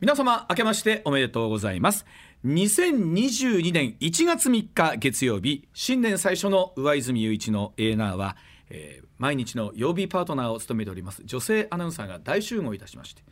[0.00, 2.06] 皆様明けましておめでとうございます。
[2.44, 8.36] 2022年1月3日月曜日新年最初の上泉雄一のエーナーは、
[8.70, 13.22] えー毎日の曜日パートナーを務めております女性アナウンサーが大集合いたしまして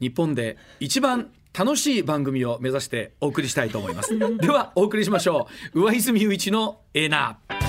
[0.00, 4.16] 日本で一番楽しい番組を目指してお送りしたいと思います。
[4.16, 5.80] ではお送りしましょう。
[5.80, 7.67] 上泉雄一のエーナー。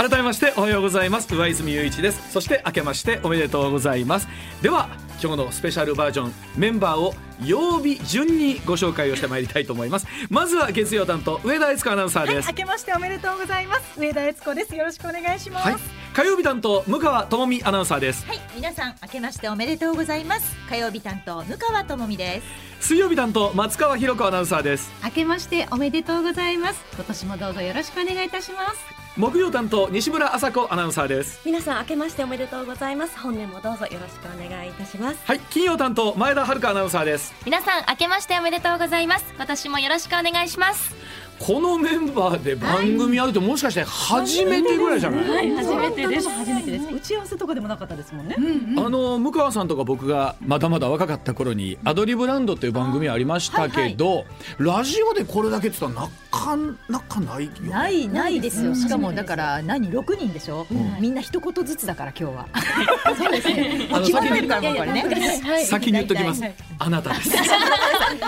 [0.00, 1.28] 改めましておはようございます。
[1.36, 2.32] 上泉雄一です。
[2.32, 4.28] そして明けましておめでとうございます。
[4.62, 4.88] では
[5.22, 7.12] 今日のスペシャルバージョンメンバーを
[7.44, 10.06] 曜日順にご紹介をしてまいりたいと思います。
[10.30, 14.00] まずは月曜担当上田悦子アナウンサーです、明けましておめでとうございます。
[14.00, 14.74] 上田悦子です。
[14.74, 15.76] よろしくお願いします、はい、
[16.12, 18.26] 火曜日担当向川智美アナウンサーです。
[18.26, 20.56] はい、皆さん明けましておめでとうございます。
[20.68, 22.40] 火曜日担当向川智美で
[22.80, 22.88] す。
[22.88, 24.90] 水曜日担当松川博子アナウンサーです。
[25.04, 26.84] 明けましておめでとうございます。
[26.94, 28.78] 今年もどうぞよろしくお願いいたします。
[29.16, 31.40] 木曜担当西村麻子アナウンサーです。
[31.44, 33.16] 皆さん明けましておめでとうございます。
[33.16, 35.20] 本年もどうぞよろしくお願いいたします。
[35.24, 37.32] はい金曜担当前田遥アナウンサーです。
[37.44, 39.32] 皆さん明けましておめでとうございます。
[39.36, 40.92] 今年もよろしくお願いします
[41.40, 46.28] このメンバーで番組やるともしかして初めてぐらいじゃない、はい初めてです。
[46.28, 46.86] 初めてです。
[46.86, 48.36] 打ち合わせとかでもなかったですもんね、
[48.76, 54.26] あの向川さんとか僕がまだまだ若かった頃に「アドリブランド」っていう番組ありましたけど、
[54.58, 56.56] ラジオでこれだけって言ったらなか
[56.90, 57.70] なかないよね？
[57.70, 58.74] ないないですよ。
[58.74, 60.66] しかもだから何六人でしょ？
[61.00, 62.48] みんな一言ずつだから今日は。
[63.16, 63.88] そうですね。
[64.02, 65.64] 決まってるからもうこれね。
[65.64, 66.42] 先に言っときます、
[66.78, 67.32] あなたです。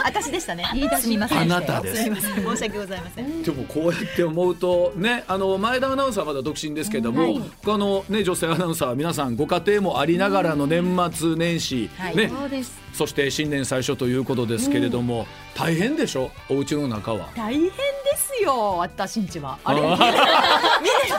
[0.03, 0.65] 私でしたね。
[0.99, 1.39] すみません。
[1.41, 2.34] あなたですすみません。
[2.34, 3.02] 申し訳ござい。
[3.02, 3.02] ません。
[3.45, 12.17] でもこうやって思うとねあの前田アナウンサーはまだ独身ですけども、他のね女性アナウンサーは皆さんご家庭もありながらの年末年始、はい。
[12.17, 12.29] ね。
[12.29, 16.30] そうですそして新年最初ということですけれども、大変でしょ？
[16.50, 17.30] お家の中は。
[17.34, 17.70] 大変で
[18.16, 18.76] すよ。
[18.78, 19.58] 私んちは。
[19.64, 19.80] あれ？
[19.80, 20.06] みんなの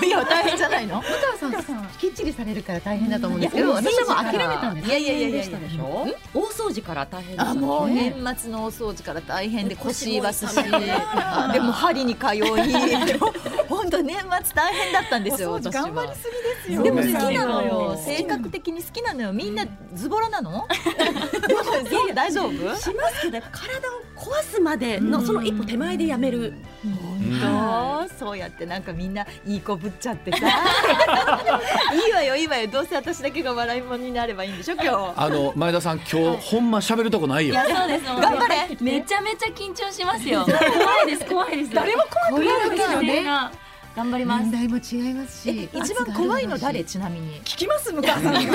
[0.06, 1.02] 家は大変じゃないの？
[1.02, 1.08] 向
[1.42, 4.88] 川さんきっちりされるから大変だと思うんですけどいや私はもう諦めたんです。
[4.88, 6.08] いやいやいやいや大変でしたでしょ？
[6.34, 10.60] 大掃除から大変あもう年末の大掃除から大変で腰言わすし。
[10.60, 12.42] あでも針に通い。
[13.68, 15.84] 本当年末大変だったんですよ私は。
[15.84, 16.30] 頑張りす
[16.68, 16.84] ぎですよ。
[16.84, 17.98] でも好きなのよ。
[18.06, 19.34] 性格的に好きなのよ。
[19.34, 20.68] みんなズボラなの？
[21.64, 22.14] でもそう。
[22.14, 22.76] 大丈夫？
[22.76, 26.54] しますけど体を壊すまでのその一歩手前でやめる。
[26.84, 30.38] 本当そうやってなんかみんないい子ぶっちゃってさ。
[31.94, 32.68] いいわよいいわよ。
[32.68, 35.14] どうせ私だけが笑い物になればいいんでしょ今日。
[35.16, 37.56] あの前田さん今日ほんま喋るとこないよ。
[37.56, 38.06] そうです。
[38.06, 38.78] 頑張れ。
[38.82, 40.46] めちゃめちゃ緊張しますよ。
[40.46, 41.74] 怖いです怖いです。
[41.74, 43.26] 誰もこれだけのね
[43.96, 44.44] 頑張ります。
[44.44, 46.84] 問題も違いますし一番怖いの誰？
[46.84, 47.40] ちなみに。
[47.42, 48.48] 聞きます向川さんとり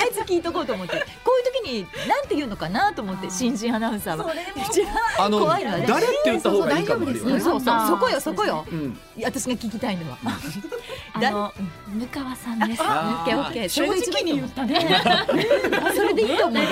[0.00, 0.96] あえず聞いとこうと思って。
[0.96, 4.32] こういう時になんて言うのかなと思って新人アナウンサーは。
[4.70, 5.86] 一番あの怖いのはね。
[5.86, 8.64] 誰って言った方がいいかもそうそうそこよそこよ。
[8.70, 8.98] うん。
[9.22, 10.18] 私が聞きたいのは。
[11.14, 11.52] あの
[11.88, 12.82] 向川さんです。
[12.82, 13.68] オッケーオッケー。
[13.68, 15.02] それが一番いいと思うたね。
[15.94, 16.64] それでいいと思う。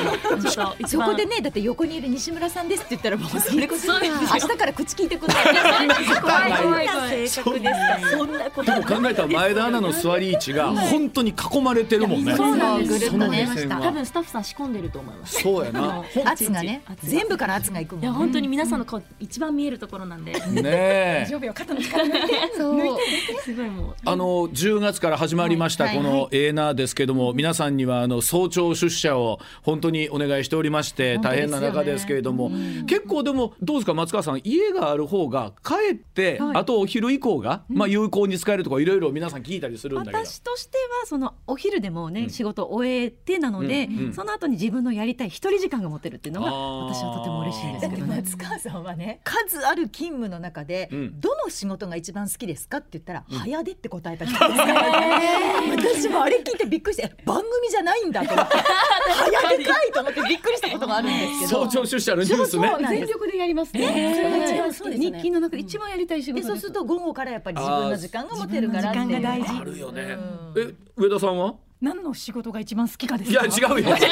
[0.88, 1.10] そ番。
[1.10, 3.98] こでねだって横にいる西村さんですって言ったらもうそれこそ明
[4.38, 5.44] 日から口聞いてくんない。
[6.22, 7.28] 怖い怖い怖い。
[7.28, 8.16] 性格ですか？
[8.18, 12.34] そんなことでも考えたら前田アナの座り位置が本当に囲まれてるもんね。
[12.36, 12.92] そうなんです。
[12.92, 15.42] ぐるっとね多分スタッフさん仕込んでると思います。
[15.42, 16.04] そうやな。
[16.24, 16.82] 圧がね。
[17.02, 20.32] 全部から圧がいくもんいや本当に皆さんの顔一番見えるところなんで。
[20.32, 21.24] ねえ。
[21.26, 21.30] 大。
[21.30, 22.18] 丈夫よ肩の力抜いて
[22.56, 22.98] そう。
[23.42, 23.94] すごいもう。
[24.04, 32.50] あの10月から始まりましたはいこのエーナーですけども皆さんにはあの早朝出社を本当にお願いしておりまして大変な中ですけれども
[32.86, 33.94] 結構でもどうですか？
[33.94, 40.18] 松川さん家がある方が帰ってあとお昼以降がまあ有効に使えるとかいろいろ皆さん聞いたりするんだけど。
[40.24, 48.16] 私としてはそのお昼でもね、仕事を終えてなので、うんうんその後に自分のやりたい一人時間が持てるっていうのが私はとても嬉しいんですけどね。
[48.16, 51.20] 松川さんはね数ある勤務の中で、うん。
[51.20, 55.76] どの仕事が一番好きですかって言ったら、早出って答えた人ですからね。
[55.76, 58.56] 私もあれ聞いてびっくりしてえ番組じゃないんだと思って
[59.06, 61.66] 早出かいと思ってびっくりしたことがあるんですけど。
[61.66, 62.76] 早朝出社のニュースね。
[62.88, 63.80] 全力でやりますね。
[63.80, 65.18] ねそれが一番そうですよね。
[65.18, 66.48] 日勤の中で一番やりたい仕で事です。
[66.48, 69.48] そうすると午後からやっぱり自分の時間が持てるから時間が大事。
[69.60, 70.02] あるよね。
[70.02, 70.62] うん。
[70.62, 71.54] え上田さんは？
[71.80, 73.90] 何の仕事が一番好きかですいかや違うよ。
[73.90, 74.08] 問題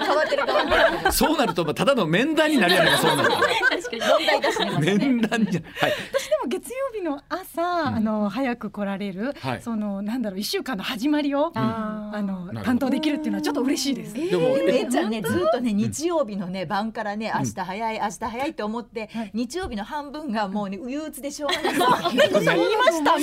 [0.00, 3.28] 変わってる変わってるそうなるとまあただの面談になるやないかそうなる。
[3.28, 3.42] と問
[4.26, 4.94] 題出してますね。
[4.94, 5.92] 面談じゃはい。
[6.12, 9.62] 私でも月曜日の朝、あの早く来られる、はい。
[9.62, 14.14] そのなんだろう一週間の始まりを、あの担当できるっていうのはちょっと嬉しいです。
[14.14, 22.16] でもえーめいちゃんねずっとね日曜日のね晩からね明日早い明日早いって思って、日曜日の半分がもうね憂鬱でしょうがない。
[22.16, 23.18] 言いました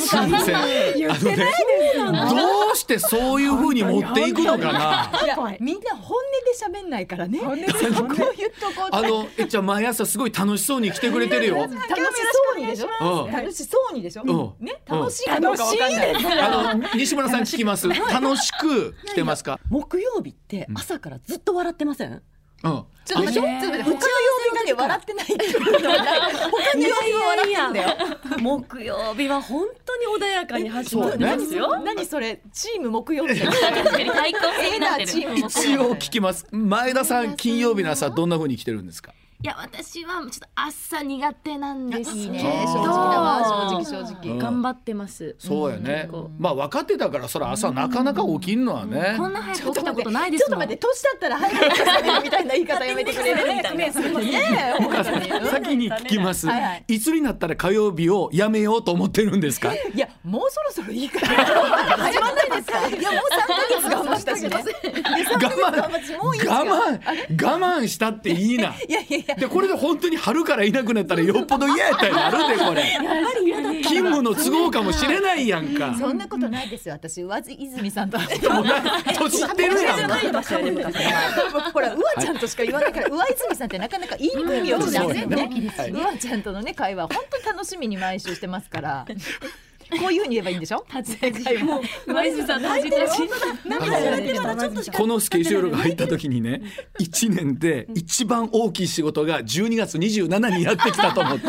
[0.95, 2.11] 言ってないですよ。
[2.11, 5.11] どうしてそういう風に持っていくのかな。
[5.59, 7.39] みんな本音で喋んないからね。
[7.39, 8.89] 本音で言っとこう。
[8.91, 11.55] あのえっちゃん毎朝すごい楽しそうに来てくれてるよ。
[11.55, 13.25] 楽しそうにでしょ？
[13.25, 13.31] うん。
[13.31, 14.23] 楽しそうにでしょ？
[14.23, 14.65] うん。
[14.65, 14.81] ね？
[14.85, 17.87] 楽しいかどうかわかんないあの西村さん聞きます。
[17.87, 19.59] 楽しく来てますか？
[19.69, 22.21] 木曜日って朝からずっと笑ってません、
[22.65, 22.83] うん。
[23.05, 23.99] ちょっと待ってちょっと待って他の曜
[24.49, 27.87] 日だけ笑ってないってことはない他の曜日は笑ってんだよ
[28.39, 32.41] 木曜日は本当に穏やかに始まってますよ、何それ？
[32.51, 33.35] チーム木曜日。
[33.35, 33.53] 一応
[35.95, 36.47] 聞きます。
[36.51, 39.13] 前田さん金曜日の朝どんな風に来てるんですか？
[39.45, 44.31] いや私はちょっと朝苦手なんですいいね正直だわ正直正直。
[44.31, 44.33] う。
[44.37, 44.39] ん。
[44.39, 45.35] 頑張ってます。
[45.37, 46.07] そうやね。
[46.09, 46.31] 結構。
[46.39, 49.13] まあ分かってたからそら朝なかなか起きんのはね。
[49.19, 53.85] こんな早く起きたことないでちょっと待って年だったら早く朝寝るみたいな言い方やめてくれるみたいな。
[55.51, 56.47] 先に聞きます。
[56.47, 56.83] はいはい。
[56.87, 59.71] いつになったら火曜日をやめようと思ってるんですか？
[59.75, 62.87] いやもうそろそろいいから始まんないですか？
[62.87, 64.59] いやもう三ヶ月頑張ったしね我
[65.49, 65.85] 慢
[66.49, 66.99] 我慢
[67.45, 68.73] 我慢したっていいな。
[68.87, 72.83] いやいやいやでこれで本当に春からいなくなったらよっぽど嫌やったりなるでこれ。
[73.83, 75.95] 勤務の都合かもしれないやんか。
[75.97, 76.95] そんなことないですよ。
[76.95, 78.81] 私上津泉さんともうな
[79.17, 80.09] 年知ってるやん
[81.71, 89.05] ほらうわちゃんとしか言わないから上泉さんってなかなか言いにくい名字なんですよねちゃんとのね会話本当に楽しみに毎週してますから
[89.99, 90.85] こういうふうに言えばいいんでしょ？
[91.65, 94.91] もう上泉さんの恥ずかしい。
[94.91, 96.61] このスケジュールが入った時にね
[96.99, 101.45] 1年で一番大きい仕事が12月27にやってきたと思って。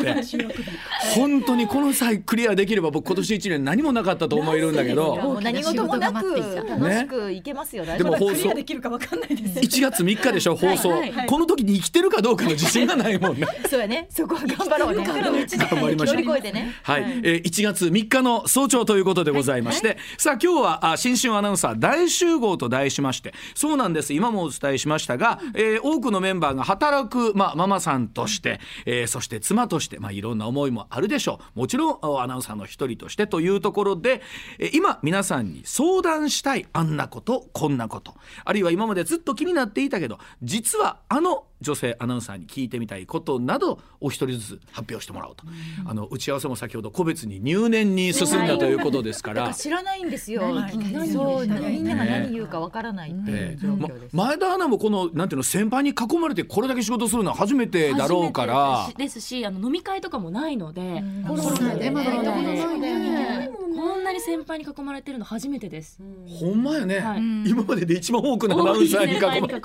[1.15, 5.17] 本当にこの際クリアできれば僕今年1年何もなかったと思えるんだけど。
[5.17, 6.37] もう何事もなく
[6.69, 7.85] 楽しくいけますよ。
[7.85, 9.61] 大丈夫でも放送できるかわかんないです。
[9.61, 10.57] 1月3日でしょ？
[10.57, 13.47] 放送はいこの時に生きてるかどうかの自信がないもんね。
[13.69, 14.07] そうやね。
[14.11, 15.05] そこは頑張ろうね。
[15.05, 16.17] 頑張りましょう。
[16.17, 16.75] 乗り越えてね。
[16.83, 23.35] はい、えー1月3日の早朝ということでございまして、さあ今日はあ新春アナウンサー大集合と題しまして。
[23.55, 24.13] そうなんです。
[24.13, 31.61] 今もお伝えしましたが、えー多くのメンバーが働く、まあ、ママさんとして、えーそして妻として、まあ、いろんな思いもあるでしょう。
[31.61, 34.23] もちろんあアナウンサーの一人としてというところで、
[34.59, 38.15] えー今皆さんに相談したいあんなことこんなこと。
[38.45, 45.45] あるいは今までずっと気になっていたけど実はあの女性アナウンサーに聞いてみたいことなどお一人ずつ発表してもらおうと、
[45.87, 49.55] あの打ち合わせも先ほど個別に入念に進んだということですから。
[49.55, 50.43] 知らないんですよ。
[50.43, 50.73] はい。
[51.09, 54.17] そうみんなが何言うかわからないま況です。
[54.17, 58.89] 前田アナもこのなんていうの先輩に囲まれてこれだけ仕事するのは初めてだろうから。
[58.97, 61.03] ですしあの飲み会とかもないので。
[61.27, 62.05] コロナでね。
[62.05, 67.19] コロナでそうだよねこんなに先輩に囲まれてるの初めてです、ほんまやね、はい。
[67.19, 69.21] 今までで一番多くのアナウンサーに囲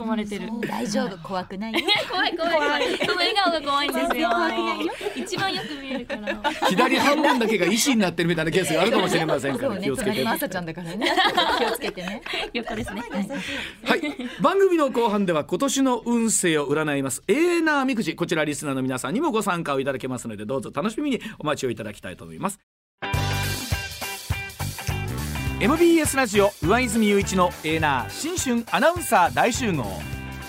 [0.06, 0.38] まれて。
[0.38, 1.18] る大丈夫。
[1.20, 1.74] 怖くない。
[1.74, 1.80] よ
[2.10, 2.54] 怖い怖い。
[2.54, 2.98] 怖い。
[2.98, 4.30] その笑顔が怖いんですよ。
[5.16, 6.52] 一番よく見えるから。
[6.70, 10.12] 左半分だけが石になってるみたいなケースがあるかもしれませんから気をつけて。
[10.12, 11.14] 隣の朝ちゃんだからね。
[11.58, 12.22] 気をつけてね。
[12.54, 13.04] 横ですね。
[13.84, 14.02] はい、
[14.42, 17.24] 番組の後半では今年の運勢を占います。
[17.28, 18.16] エーナーみくじ。
[18.16, 21.22] こちらリスナーの皆さんにもご参加をいただけますのでどうぞ楽しみに。
[21.40, 22.60] お待ちをいただきたいと思います。
[25.60, 29.86] MBS ラジオ上泉雄一のエーナー新春アナウンサー大集合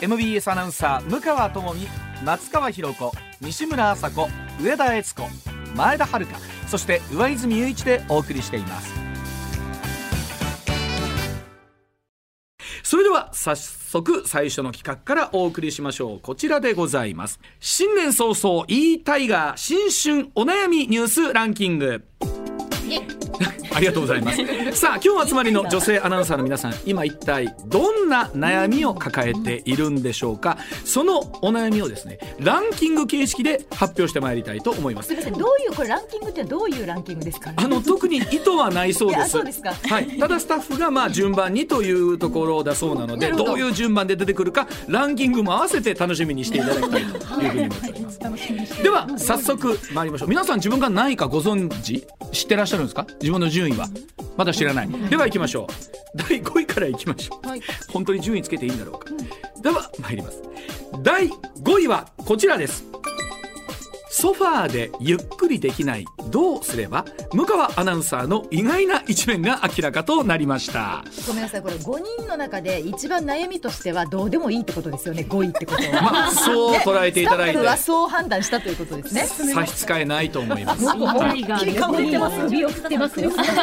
[0.02, 1.86] MBS アナウンサー向川智美
[2.24, 4.28] 松川博子西村麻子
[4.60, 5.22] 上田悦子
[5.76, 6.26] 前田遥
[6.66, 8.92] そして上泉雄一でお送りしています。
[12.82, 16.20] それでは早速最初の企画からお送りしましょう。
[16.20, 17.38] こちらでございます。
[17.60, 22.04] 新年早々言いたいが新春お悩みニュースランキング。
[23.74, 24.38] ありがとうございます
[24.72, 30.58] さあ今日集まりの女性アナウンサーの皆さん今一体どんな悩みを抱えているんでしょうか？
[30.84, 37.50] そのお悩みをですねランキング形式で発表してまいりたいと思いますすみませんどういうこれランキングってどういうランキングですか？
[37.50, 39.20] ねあの特に意図はないそういです。
[39.20, 40.06] やそうですかはい。
[40.18, 48.82] ただスタッフがまあ順番にというところだそうなので、どどういう順番で出てくるかランキングも合わせて楽しみにしていただきたいというふうに思っております。
[48.82, 50.28] では早速参りましょう。
[50.28, 53.06] 皆さん自分が何位かご存知知ってらっしゃるんですか？
[53.20, 53.88] 自分の順位は
[54.36, 54.88] まだ知らない。
[54.88, 56.16] では行きましょう。
[56.16, 57.92] 第5位から行きましょう。
[57.92, 59.10] 本当に順位つけていいんだろうか。
[59.62, 60.42] では参ります。
[61.02, 62.84] 第5位はこちらです。
[64.14, 76.02] ソファーでゆっくりできないどうすれば向川アナウンサーの意外な一面が明らかとなりましたごめんなさいこれ5人の中で一番悩みとしてはどうでもいいってことですよね5位ってことは。
[76.12, 79.26] まあそう捉えていただいてスタッフはそう判断したということですね。
[79.54, 80.94] 差し支えないと思いますタ
[81.34, 83.30] イガーで横に首を振ってますよ。
[83.30, 83.56] 絶対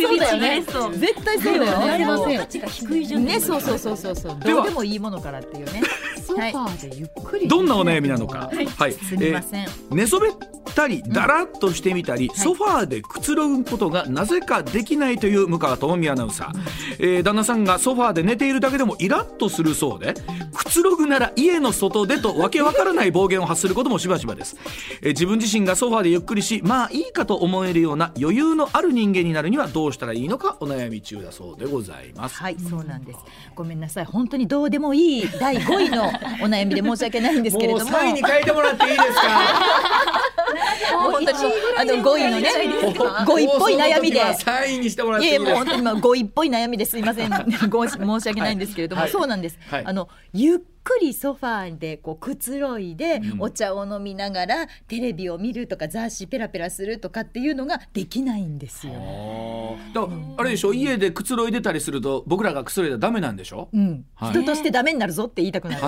[0.00, 0.62] そうだよね。
[0.96, 1.90] 絶対そうだよね。
[1.90, 4.36] ありません価値が低いじゃんね、そうそうそうそうそう。
[4.40, 5.82] どうでもいいものからっていうね。
[6.26, 7.48] ソファーでゆっくり。
[7.48, 9.66] どんなお悩みなのかはい、すみません。
[9.90, 10.32] 寝そべっ
[10.74, 16.60] たりだらっとしてみたり、ソファーでくつろぐことがなぜかできないという向川智美アナウンサー、
[16.98, 20.14] えー旦那さんがソファーで寝ているだけでもイラッとするそうで
[20.54, 24.56] くつろぐなら家の外でとわけわからない暴言を発することもしばしばです、
[25.02, 33.18] えー自分自身がソファーでゆっくりしまあいいかと思えるような余裕のある人間になるにはどうしたらいいのかお悩み中だそうでございますはい、そうなんです。
[33.54, 34.04] ごめんなさい。
[34.04, 36.08] 本当にどうでもいい第5位のお
[36.48, 37.90] 悩みで申し訳ないんですけれども。
[37.92, 39.28] 書いてもらっていいですか？
[41.02, 41.38] もう本当に
[41.78, 42.50] あの5位のね、
[43.24, 44.20] 5位っぽい悩みで。
[44.34, 45.50] サインにしてもらっていいいですか？
[45.50, 46.98] やいやもう本当に今語彙っぽい悩みです。
[46.98, 47.30] いません。
[47.70, 49.10] ご申し訳ないんですけれども、はい。
[49.10, 49.84] そうなんです、はい。
[49.86, 53.42] あのゆっくりソファーでこうくつろいで、うん。
[53.42, 58.92] お茶を飲みながらテレビを見るとか雑誌ペラペラするとかっていうのができないんですよ。
[59.94, 60.06] だ
[60.38, 60.74] あれでしょ？
[60.74, 63.68] 家でくつろいでたりすると僕らがくつろいだらダメなんでしょ？
[63.72, 64.30] うん、はい。
[64.32, 65.82] 人としてダメになるぞって言いたくなる。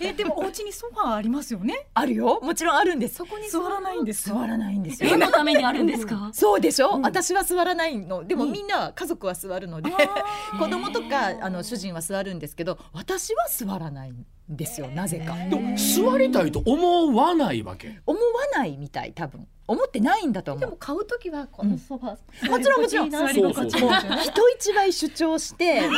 [0.00, 1.86] えでもお家にソファーありますよね。
[1.94, 3.16] あるよもちろんあるんです。
[3.16, 4.30] そこ座らないんです。
[4.30, 5.10] 座らないんですよ。
[5.10, 6.30] 何のためにあるんですか？
[6.32, 8.24] そうでしょ、私は座らないの。
[8.24, 9.90] でもみんなは家族は座るので、
[10.58, 14.88] 子供とかあの主人は座るんですけど私は座らないんですよ。
[14.88, 15.34] なぜか。
[15.34, 18.00] でも座りたいと思わないわけ？
[18.06, 18.24] 思わ
[18.54, 19.46] ないみたい多分。
[19.66, 20.60] 思ってないんだと思う。
[20.60, 22.50] でも買うときはこのソファー。
[22.50, 23.10] もちろんもちろん。
[23.10, 25.90] 人一倍主張してもう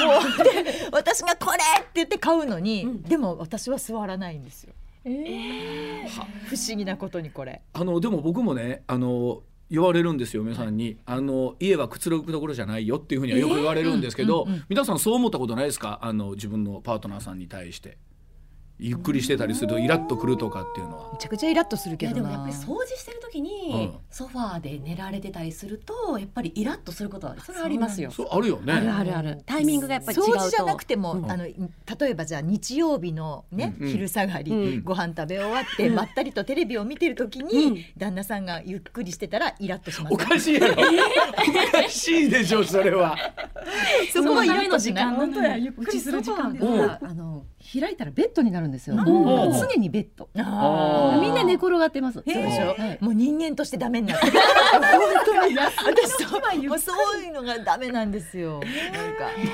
[0.43, 4.73] で私がこれって言って買うのに、でも私は座らないんですよ
[5.05, 7.63] 不思議なことにこれ。
[7.73, 16.01] あのでも僕もねあの言われるんですよ皆さんに、あの家はくつろぐところじゃないよっていうふうにはよく言われるんですけど、皆さんそう思ったことないですか？
[16.03, 17.97] あの自分のパートナーさんに対して
[18.81, 21.13] ゆっくりしてたりするとイラッとくるとかっていうのは。
[21.13, 22.19] めちゃくちゃイラッとするいけどな。
[22.19, 23.99] やでもやっぱり掃除してる時に、うん。
[24.11, 28.11] ソファーで寝られてたりするとやっぱりイラッとすることはそれはありますよ。
[28.11, 28.73] そうあるよね。
[28.73, 29.43] あるあるある。
[29.45, 30.33] タイミングがやっぱり違うと。
[30.33, 31.31] 掃除じゃなくても、うん。
[31.31, 31.55] あの例
[32.09, 33.89] えばじゃあ日曜日のね、うん。
[33.89, 34.83] 昼下がり、うん。
[34.83, 37.85] ご飯食べ終わって、まったりとテレビを見てる時に、うん。
[37.99, 40.15] 旦那さんがゆっくりしてたらイラッとします。
[40.15, 40.77] おかしいやろ、お
[41.83, 43.17] かしいでしょそれは。
[44.13, 46.91] そこはイラッとしない本当やゆっくりする時間ですうん。
[46.91, 48.97] あの開いたらベッドになるんですよ。
[48.97, 49.05] ん。
[49.05, 50.29] 常にベッド。
[50.35, 50.41] み
[51.31, 52.15] んな寝転がってます。
[52.15, 52.99] そうでしょ、はい。
[53.01, 54.21] もう人間としてダメになる。
[54.21, 54.81] 本
[55.27, 55.57] 当に。
[55.57, 58.61] 私そうもうそういうのがダメなんですよ。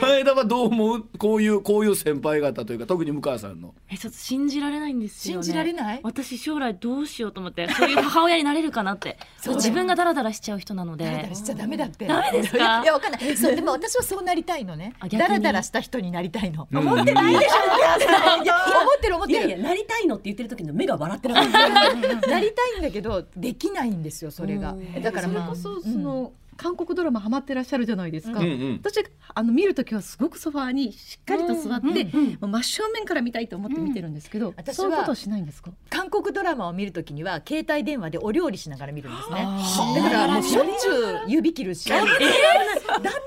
[0.01, 1.05] 前田はどう思う？
[1.19, 3.75] こういうこういう先輩方というか特に向川さんの。
[3.91, 5.43] えちょっと信じられないんですよね。
[5.43, 6.01] 信じられない？
[6.03, 9.19] 私将来どうしようと思ってそういう母親になれるかなって。
[9.39, 13.37] そう自分がダラダラしちゃう人なのダラダでラしちゃダメだってダメですかいやわかんない。
[13.37, 14.95] そう でも私はそうなりたいのね。
[15.11, 16.69] ダラダラした人になりたいの。
[16.71, 17.79] うん思ってないでしょ。
[17.79, 19.39] いや思ってる思ってる。
[19.39, 21.95] いやいやなりたいのって言ってる時の目が笑ってなかった。
[22.29, 24.73] なりたいんだけどできないんですよそれが。
[24.73, 25.03] うん。
[25.03, 28.41] だからまあそれこそその、韓国ドラマハマってらっしゃるじゃないですか。
[28.41, 28.81] うんうん。
[28.83, 35.71] 私あの見るときはすごくソファーにしっかりと座って、うんうんもう真正面から見たいと思って見てるんですけど、私はそういうことはしないんですか？
[35.91, 39.45] 韓国ドラマを見るときには携帯電話でお料理しながら見るんですね。
[39.47, 41.89] あだからもうしょっちゅう指切るし。
[41.89, 42.03] だっ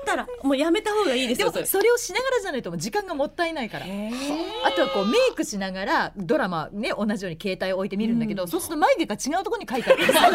[0.04, 1.62] たらもうやめた方がいいですでよそれ。
[1.62, 3.86] もそれをしながらじゃないともう時間がもったいないから。
[3.86, 10.06] あとはこうメイクしながらドラマね同じように携帯を置いて見るんだけど、そうすると眉毛が違うところに書いてある。
[10.12, 10.32] 本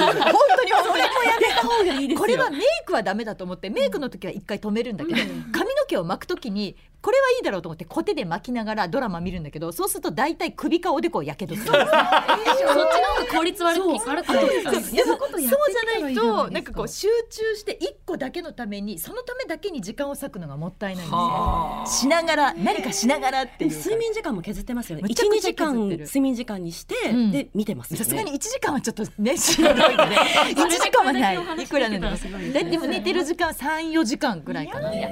[0.57, 0.99] 当に本当に。
[1.01, 1.07] や
[1.39, 2.19] めた方がいいですよ。
[2.19, 5.17] これはメイクはダメだと思ってメイクの時は一回止めるんだけど、
[5.51, 11.87] 髪の毛を巻く時にこれはいいだろうと思ってコテで巻きながらドラマ見るんだけどそうすると大体首かおでこをやけどするんですね。
[11.91, 14.33] そっちの方が効率悪いですかそう。
[14.33, 14.95] そう。
[14.95, 23.77] いうことやってそうじゃないとなんかこう集中して一個だけのためにそのためだけに時間を割くのがもったいないんですよしながら何かしながらっていうか。
[23.77, 25.03] 睡眠時間も削ってますよね。
[25.03, 27.31] むちゃくちゃ12時間睡眠時間にして、うん。
[27.31, 28.03] で見てますよね。
[28.03, 29.83] さすがに1時間はちょっとねしんどいんで
[30.57, 31.35] 1時間はない。
[31.35, 32.17] いくらなんでも
[32.51, 34.89] ででも寝てる時間34時間ぐらいかな。
[34.89, 35.07] で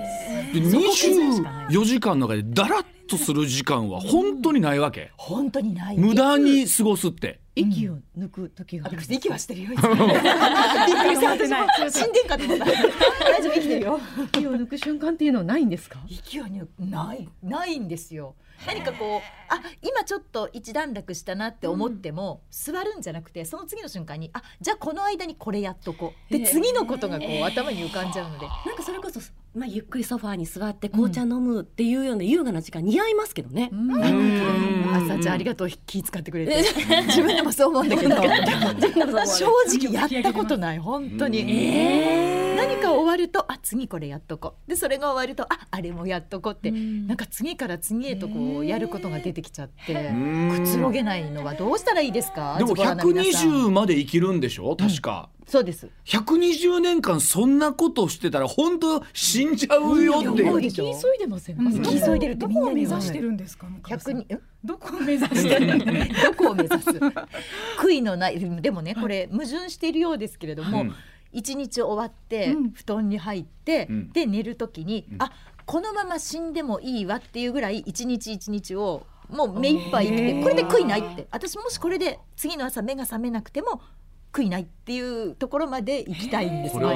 [1.83, 5.11] 24時間の中でダラッとする時間は本当にないわけ。
[5.17, 5.97] 本当にない。
[5.97, 7.41] 無駄に過ごすって。
[7.55, 12.65] 息を抜く時があびっくりした息はしてるよびっくりした私も死んでんかと思った。
[12.65, 13.99] 大丈夫生きてるよ。
[14.23, 15.99] 息を抜く瞬間っていうのはないんですか？
[16.07, 17.29] 息はねない。
[17.43, 18.35] ないんですよ。
[18.65, 19.19] 何かこう
[19.53, 26.33] あ今ちょっと一段落したなって思っても、座るんじゃなくてその次の瞬間にあじゃあこの間にこれやっとこう。
[26.33, 28.47] で次のことがこう頭に浮かんじゃうので。
[28.65, 29.19] なんかそれこそ
[29.55, 33.69] まあ、ゆっくりソファーに座って紅茶飲むっていうような優雅な時間似合いますけどね。
[33.71, 33.91] うん。
[33.93, 36.63] あさちゃんありがとう気使ってくれて。
[37.05, 38.15] 自分でもそう思うんだけど。
[38.15, 39.45] 正
[39.77, 41.43] 直やったことない本当に、
[42.55, 44.69] 何か終わるとあ次これやっとこう。
[44.69, 50.49] でそれが終わるとああれもやっとこうって、なんか次から次へとこうやることが出てきちゃってん。
[50.57, 52.55] くつろげないのはどうしたらいいですか？
[52.57, 53.49] でもズボラな皆さん。
[53.49, 54.75] 120まで生きるんでしょ？
[54.75, 55.89] 確か、そうです。
[56.05, 60.61] 120年間そんなことしてたら本当死んじゃうよっていう。
[60.61, 60.71] い
[61.19, 64.27] でません急いでるってみどこを目指してるんですか100にん
[64.63, 65.67] どこを目指してる
[66.23, 66.89] どこを目指す？
[67.79, 68.39] 悔いのない。
[68.39, 70.93] でもねこれ矛盾しているようですけれども、うん。
[71.31, 72.71] 一日終わって、うん。
[72.71, 74.11] 布団に入って、うん。
[74.11, 75.31] で寝る時に、あ
[75.65, 81.27] このまま死んでもいいわっていうぐらい一日一日をもう目いっぱい生きてこれで悔いないって。
[81.31, 83.81] 私もしこれで次の朝目が覚めなくても
[84.33, 86.87] 悔いないっていうところまで行きたいんですこれ。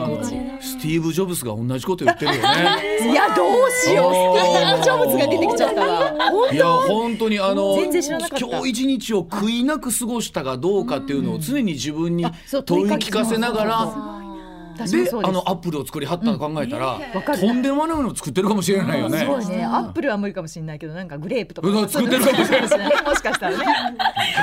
[0.59, 3.11] スティーブ・ジョブズが同じこと言ってるよね。
[3.11, 4.13] いやどうしよう。
[4.13, 6.51] スティーブ・ジョブズが出てきちゃったわ。
[6.51, 7.91] いや本当にあの今
[8.63, 14.26] 日一日を悔いなく過ごしたかどうかっていうのを常に自分にあそう問い聞かせながら
[14.85, 16.99] であのアップルを作りはったの考えたら、
[17.39, 19.19] とんでもないものを作ってるかもしれないよね。
[19.19, 19.65] すごいね。
[19.65, 23.65] アップルは無理かもしれないけど、なんかグレープとかうん作ってるかもしれないそうもしかしたらね。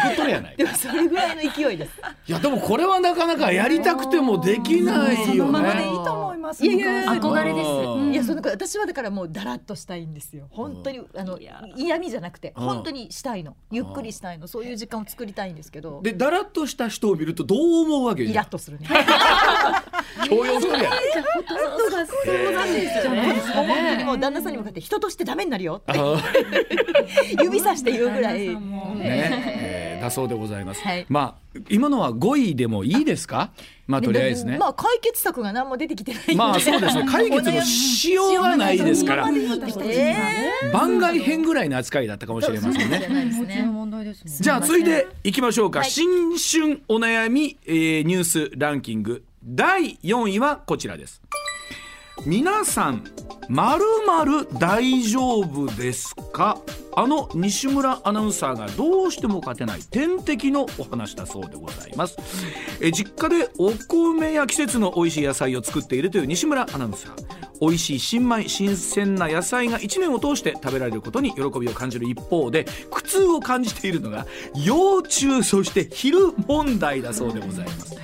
[0.02, 0.56] 作っとるやない。
[0.56, 1.92] でもそれぐらいの勢いです。
[2.26, 5.92] いやでもこれはなかなかやりたくてもできないよままでいね。
[5.92, 10.46] いと思いますいやいやいや憧れですうんいや、その私はだからもうだらっとしたいんですよ。
[10.50, 11.38] 本当にあの
[11.76, 13.56] 嫌味じゃなくて、うん本当にしたいの。
[13.70, 14.46] ゆっくりしたいの。
[14.46, 16.00] そういう時間を作りたいんですけど。
[16.02, 18.88] でだらっとした人を見るとどう思うわけイラッとするね。
[20.28, 20.82] 強要するやん。
[20.82, 20.88] そ
[22.48, 23.22] うなんですよね。
[23.54, 26.22] 本当にもう旦那さんに向かって人としてダメになるよってあ
[27.42, 28.48] 指さして言うぐらい。
[28.48, 28.56] ね、
[29.58, 30.82] えーだそうでございます。
[30.82, 33.52] はいまあ今のは5位でもいいですか？
[33.86, 34.58] まあとりあえずね。
[34.58, 36.34] まあ解決策が何も出てきてないんで。
[36.34, 39.28] まあそうですね解決のしようがないですから
[39.86, 40.16] え
[40.72, 43.06] 番外編ぐらいの扱いだったかもしれませんね。
[43.08, 43.62] ないですね。
[43.64, 51.20] 問題ですもんじゃあ続いていきましょうか、新春お悩み、えーニュースランキング第4位はこちらです。
[52.24, 53.04] 皆さん
[53.50, 56.58] まるまる大丈夫ですか？
[56.96, 62.16] あの西村アナウンサーがどうしても勝てない天敵のお話だそうでございます、
[62.80, 67.44] え実家でお米や季節の美味しい野菜を作っているという西村アナウンサー。
[67.60, 77.96] 美味しい新米新鮮な野菜が1年を通して食べられることに喜びを感じる一方で苦痛を感じているのが幼虫そして昼問題だそうでございます、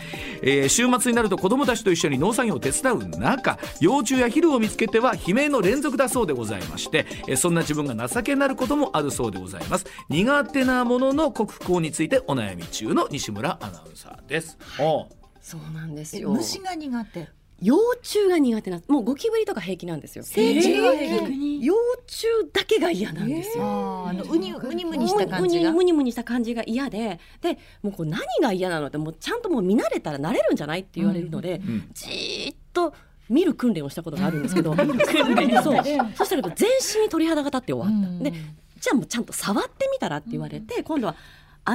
[0.42, 15.06] えー週末になると子供たちと一緒に農作業を手伝う中幼虫や昼を見つけては悲鳴の連続だそうでございまして、えーそんな自分が情けになることもあるそうでございます苦手なものの克服についてお悩み中の西村アナウンサーですおう
[15.40, 16.30] そうなんですよ。
[16.30, 17.28] 虫が苦手。
[17.62, 20.24] 幼虫が苦手なもうゴキブリとか平気なんですよ。
[20.24, 21.74] 成虫は平気幼
[22.06, 23.64] 虫だけが嫌なんですよ。
[24.08, 25.72] あのウニムニムニした感じが。
[25.72, 32.94] ムニムニした感じが嫌ででもうこう何が嫌なのってもうちゃんともう見慣れたら慣れるんじゃないって言われるので、んじーっと
[33.28, 34.74] 見る訓練をしたことがあるんですけど、
[35.62, 35.84] そう。
[36.14, 38.24] そしたら全身に鳥肌が立って終わった。
[38.24, 38.32] で
[38.80, 41.14] じゃあもうちゃんと触ってみたらって言われて、今度は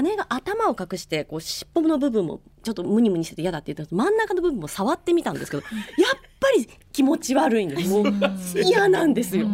[0.02, 5.72] 姉が頭を隠してこう尻尾の部分もちょっとムニムニしてて嫌だって言ったら真ん中の部分も触ってみたんですけどやっ
[6.40, 8.06] ぱり気持ち悪いんですもう
[8.64, 9.48] 嫌なんですよ。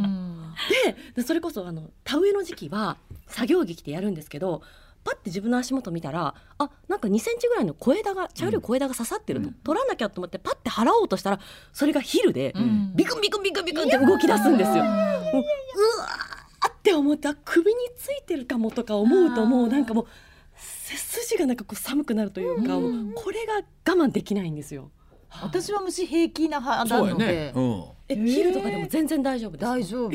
[0.85, 4.61] ででそれこそあの田植えの時期は作業着着てやるんですけど
[5.03, 11.39] パッて自分の足元見たらあなんか2センチぐらいの小枝が茶色い小枝が刺さってると、取らなきゃと思ってパッて払おうとしたら
[11.73, 12.53] それがヒルで、
[12.93, 14.83] ビクンビクンビクンビクンって動き出すんですよ。
[14.83, 16.30] もううわー
[16.81, 20.07] って思ってあ首についてるかもとか思うともうなんかもう
[20.57, 23.61] 背筋がなんかこう寒くなるというか、もうこれが
[23.93, 24.89] 我慢できないんですよ。
[25.41, 27.83] 私は虫平気な派なので、うん。
[28.09, 29.67] え、ヒルとかでも全然大丈夫ですか？
[29.69, 30.11] 大丈夫。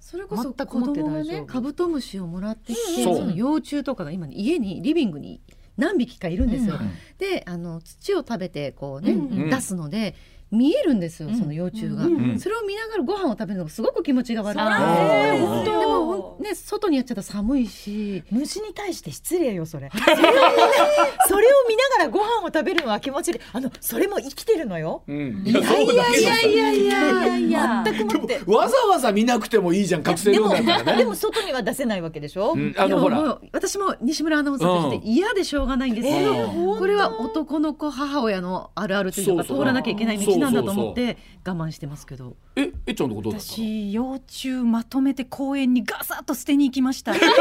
[0.00, 3.16] それこそ全く子供がねカブトムシをもらってきてそう。
[3.18, 5.40] その幼虫とかが今ね家にリビングに
[5.76, 6.76] 何匹かいるんですよ。
[6.80, 6.90] うん。
[7.18, 9.48] であの土を食べてこうね、ん。
[9.48, 10.14] 出すので
[10.50, 12.38] 見えるんですよ、その幼虫が、ん。
[12.38, 18.22] それを見ながらご飯を食べるのがすごく気持ちが悪くてでもね外にやっちゃったら寒いし。
[18.30, 19.90] 虫に対して失礼よそれ。
[19.94, 25.02] それを見ながらご飯を食べるのは気持ちで、あのそれも生きてるのよ。
[25.06, 25.42] うん。
[25.44, 27.82] いやいやいやいやいやいやいや。
[27.84, 28.40] で全くもって。
[28.46, 32.52] もわざわざ見なくてもいいじゃん覚醒でもでも外には出せないわけでしょ？
[32.52, 32.74] うん。
[32.76, 33.38] あのほら。
[33.52, 36.32] 私も西村アナウンサーとして嫌でしょうがないんですけど、
[36.72, 42.36] うんこれは男の子母親のあるあるというか通らなきゃいけない道話なんだと思って我慢してますけど。
[42.56, 43.56] ええっちゃんのとこどうだったの？
[43.56, 47.12] 私幼虫まとめて公園にガサッと捨てに行きました。
[47.12, 47.36] カブトム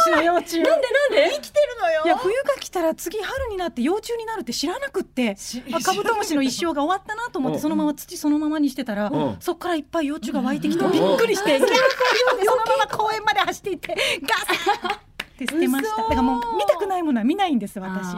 [0.00, 0.60] シの幼虫。
[0.62, 1.30] なんでなんで？
[1.34, 2.02] 生きてるのよ。
[2.04, 5.36] いや冬が来たら次春になって幼虫になるって知らなくって
[5.72, 7.56] あカブトムシの一生が終わったなと思っうん。
[7.56, 9.36] てそのまま土そのままにしてたら、うん。
[9.40, 10.90] そっからいっぱい幼虫が湧いてきてん。
[10.92, 14.98] びっくりして、結構読んでそのまま公園まで走っていってガサッっ
[15.38, 15.96] て捨てました。
[16.02, 18.10] だからもう見たくないものは見ないんです私。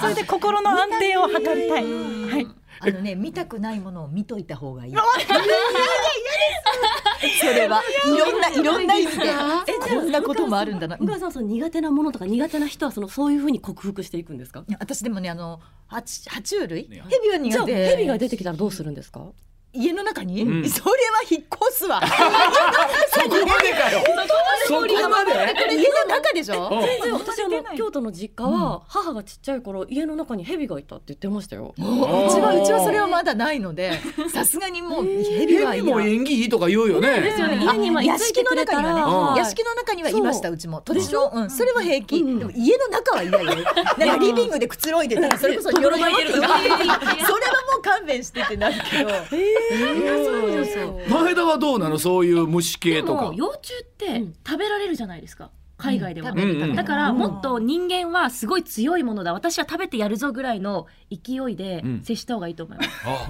[0.00, 1.84] それで心の安定を図りたい。
[1.84, 2.46] はい
[2.80, 4.94] あのね見たくないものを見といた方がいい。
[7.40, 9.26] それはいろんないろんな意味で。
[9.88, 10.96] こんなこともあるんだな。
[11.00, 14.64] 宇川さんその苦手なものとか苦手な人はそのそういうふうに克服していくんですか？
[14.68, 15.60] いや私でもねあの
[15.90, 16.88] 爬虫爬虫類？
[16.88, 19.26] ね蛇はじゃあ苦手蛇が出てきたらどうするんですか？
[19.72, 20.68] 家の中に、うん。
[20.68, 20.96] それは
[21.30, 22.00] 引っ越すわ。
[23.12, 23.72] そこまで？
[23.72, 24.02] かよ
[24.66, 25.32] そこまで
[25.74, 26.68] 家の中でしょ？
[26.72, 26.80] うん。
[26.80, 31.74] 全然私あの京都の実家は母がちっちゃい頃家の中に蛇がいたって言ってましたよ。
[31.76, 33.92] うちはうちはそれはまだないので
[34.32, 37.20] さすがにもう蛇はも縁起いいとか言うよね。
[37.20, 37.58] ですよね。
[37.62, 40.82] 家にまあ居屋敷の中にはね屋敷の中にはいましたうちも。
[40.86, 41.50] でしょうん。
[41.50, 42.16] それは平気。
[42.20, 43.44] うんでも家の中は嫌よ。
[43.44, 46.06] なんかリビングでくつろいでたらそれこそそれはも
[47.78, 49.10] う勘弁してってなるけど
[49.68, 51.22] そうそう。
[51.22, 51.98] 前田はどうなの？
[51.98, 53.26] そういう虫系でとか。
[53.26, 55.50] も幼虫って食べられるじゃないですか？
[55.76, 56.32] 海外では、
[56.74, 59.32] だからもっと人間はすごい強いものだ。
[59.32, 62.02] 私は食べてやるぞぐらいの勢いでうん。
[62.02, 63.28] 接した方がいいと思います、あ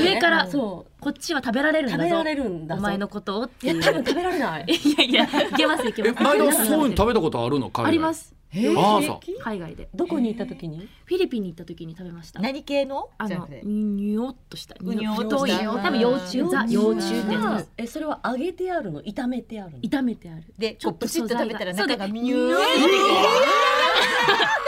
[0.00, 0.92] 上からそう。
[1.02, 2.02] こっちは食べられるんだぞ。
[2.04, 2.80] 食べられるんだぞ。
[2.80, 4.64] お前のことをいや多分食べられない。
[4.72, 6.22] いやいやいけますいけえます。
[6.24, 7.68] 前田はそういうの食べたことあるの？
[7.68, 7.88] 海外。
[7.88, 9.88] あります海外で。
[9.94, 10.88] どこに行った時に？
[11.04, 12.40] フィリピンに行った時に食べました。
[12.40, 13.10] 何系の？
[13.18, 14.74] あのにょっとした。
[14.80, 15.70] うにょっとした。
[15.70, 16.38] 多分幼虫。
[16.50, 17.36] ザ幼虫って
[17.76, 19.02] えそれは揚げてあるの？
[19.02, 19.78] 炒めてあるの？
[19.80, 20.44] 炒めてある。
[20.56, 22.54] でこうプチッと食べたら中がミニュー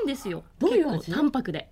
[0.00, 0.44] いんですよ。
[0.58, 1.12] どういう味？
[1.12, 1.70] 淡白で。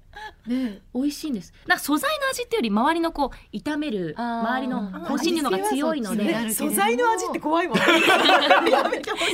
[0.94, 1.52] 美味しいんです。
[1.66, 6.34] なんか素材の味っていうより周りのこう炒める周りの香辛料のが強いので。
[6.34, 7.78] あ素材の味って怖いもん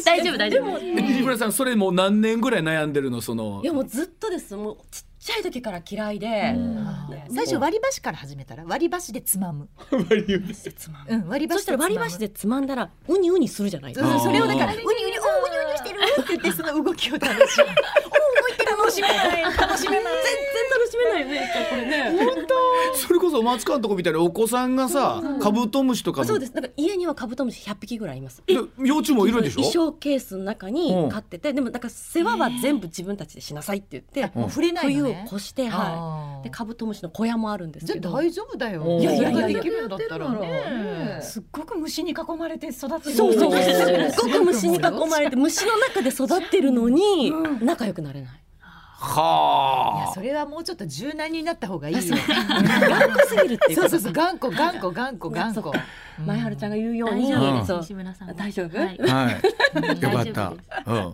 [0.04, 0.78] 大丈夫大丈夫。
[0.78, 3.60] え西村さんそれもう何年ぐらい悩んでるのその？
[3.62, 4.54] いやもうずっとです。
[4.56, 6.54] もうちっちゃい時から嫌いで。
[7.30, 9.68] 最初割り箸から始めたら割り箸でつまむ。
[9.90, 10.64] うん割り箸
[11.54, 14.20] そしたら割り箸でつまんだらウニウニするじゃないですか。
[14.20, 16.00] それをだからウニウニおウニウニる？
[16.20, 17.64] って言ってその動きを楽しむ。
[17.64, 19.42] お動いてる楽しめない。
[19.56, 20.14] 楽しめない。
[20.14, 22.18] 全然楽しめないよねこれね。
[22.94, 26.26] それこそ松川のとこみたいにお子さんがさカブトムシとかも。
[26.26, 26.52] そうです。
[26.52, 28.42] だから家にはカブトムシ100匹ぐらいいます。
[28.46, 29.62] で幼虫もいるでしょ？
[29.62, 36.44] 衣装ケースの中に飼っててでもだから世話は全部自分たちでしなさいって言ってもう触れない冬を越してはい。
[36.44, 38.98] でカブトムシの小屋もあるんですじゃあけど大丈夫だよ。
[39.00, 39.48] いやいやいや。
[39.48, 41.18] できるんだったらね。
[41.22, 43.52] すっごく虫に囲まれて育ってるそうそう。
[43.52, 48.30] すっごく虫に囲まれて虫の中で育ってるのに仲良くなれない。
[48.30, 48.34] い
[49.06, 50.06] はあ。
[50.08, 52.00] やそれはもうちょっと柔軟になった方がいいよ。
[52.00, 54.12] 頑固すぎるっていうかそうそうそう。
[54.12, 55.70] 頑固頑固頑固頑固。
[56.24, 57.80] 前原ちゃんが言うように大丈夫ですそう。
[57.80, 58.78] 西村さん大丈夫？
[58.78, 58.98] はい。
[58.98, 60.02] はい。
[60.02, 60.52] よかった。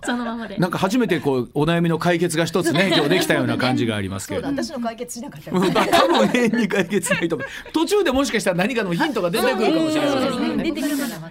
[0.06, 0.56] そのままで。
[0.58, 4.48] なんか初めてこうお悩みの解決が一つね 今日できたような感じがありますけども。
[4.56, 5.72] 私の解決しなかったうん。
[5.72, 7.48] 多分永遠に解決ないと思う。
[7.72, 10.64] 途中でもしかしたら何かのヒントが出てくるかもしれませんね。
[10.64, 11.30] 出てくるかな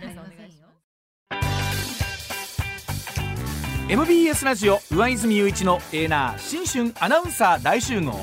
[3.89, 8.13] MBS ラジオ上泉雄一のエーナー新春アナウンサー大集合。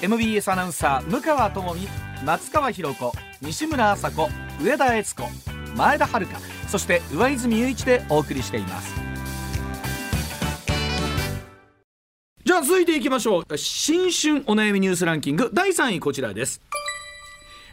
[0.00, 1.86] MBS アナウンサー向川智美
[2.24, 5.22] 松川博子西村麻子上田悦子
[5.76, 6.26] 前田遥
[6.66, 8.94] そして上泉雄一でお送りしています。
[12.42, 13.58] じゃあ続いていきましょう。
[13.58, 16.62] 新春お悩みニュースランキング第3位こちらです。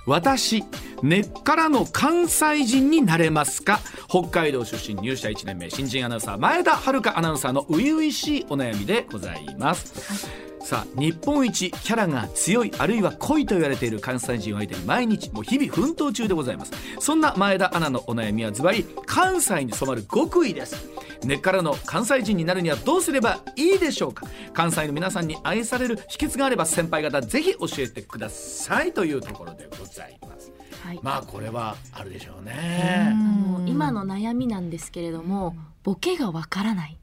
[0.10, 0.64] 私
[1.04, 3.80] 根っからの関西人になれますか？
[4.10, 10.28] 北海道出身入社1年目新人アナウンサー前田遥アナウンサーの初々しいお悩みでございます、
[10.64, 16.72] さあ日本一キャラが強いあるいは濃いと言われている関西人を相手に毎日もう日々奮闘中でございます。
[17.00, 20.90] そんな前田アナのお悩みはズバリ関西に染まる極意です。
[21.24, 24.28] 根っからの関西人になるにはどうすればいいでしょうか。
[24.54, 30.52] 関西の皆さんに愛される秘訣があれば先輩方ぜひ教えてくださいというところでございます。
[30.84, 31.00] はい。
[31.02, 33.10] まあこれはあるでしょうね。
[33.12, 36.98] あの今の悩みなんですけれどもボケがわからない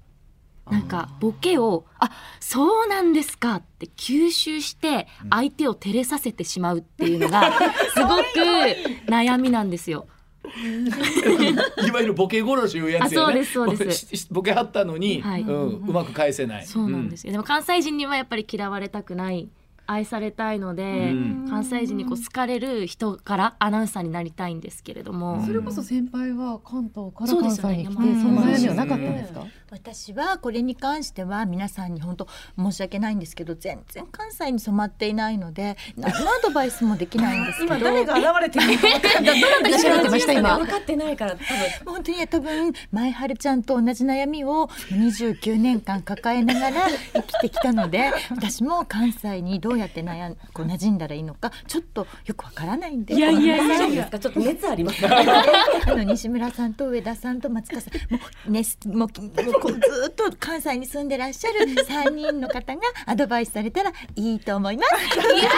[0.71, 7.53] なんかボケをあそうなんですかって吸収して相手を照れさせてしまうっていうのが
[7.95, 8.23] すごく
[9.07, 10.09] 悩みなんですよ。
[10.47, 13.41] いわゆるボケ殺しいうやつよね。
[13.41, 14.17] あそうですそうです。
[14.17, 15.43] しボケはったのに、はい。
[15.43, 16.67] うん、うまく返せない。
[16.67, 19.49] そうなんですよ、でも関西人にはやっぱり嫌われたくない
[19.87, 21.47] 愛されたいので、うん。
[21.49, 29.45] 関西人にこう好かれる人からアナウンサーになりたいんですけれども、それこそ先輩は関東から関西に来て、その悩みはなかったんですか？
[29.71, 37.75] 私はこれに関しては皆さんに本当申し訳ないんですけど全然関西に染まっていないので 何のアドバイスもできないんですけど。
[37.77, 40.57] 今誰が現れてるのか分かんない調べ てました今。
[40.59, 41.95] 分かってないから多分。
[41.95, 53.15] 本当に多分前春ちゃんと同じ悩みを29年間抱えながら生きてきたので私も関西にどうやって悩んこう馴染んだらいいのかちょっとよくわからないんで。
[53.15, 55.07] いやいやごめんなさ大丈夫ですかちょっと熱あります。
[55.07, 58.13] あの西村さんと上田さんと松川さん。
[58.13, 65.19] もうねすもうきもうこうずっと関西に住んでらっしゃる3人の方がアドバイスされたらいいと思います。
[65.19, 65.51] いや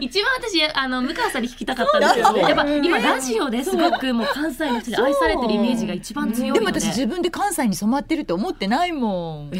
[0.00, 2.36] 一番私あの向川さんに聞きたかったんですよ。
[2.36, 6.60] やっぱ今ラジオですごくもう関西の人に愛されてるイメージが一番強いので。
[6.60, 9.50] でも私自分で関西に染まってるって思ってないもん。
[9.50, 9.58] で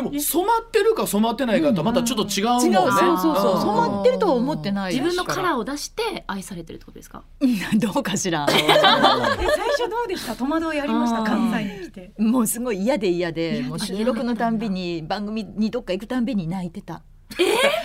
[0.00, 2.68] も染まってるか染まってないかとまたちょっと違うもんね。
[2.68, 2.74] 違う、
[3.18, 4.92] そうそうそう、ん染まってるとは思ってない。
[4.94, 7.22] 自分のカラーを出して愛されてるってことですか？
[7.40, 8.46] ー どうかしら。
[8.50, 10.34] え最初どうでした？
[10.34, 11.22] 戸惑いありました？
[11.22, 12.12] 関西に来て。
[12.18, 17.02] もうすごい嫌で嫌で、もう収録のたんびに番組にどっか行くたんびに泣いてた。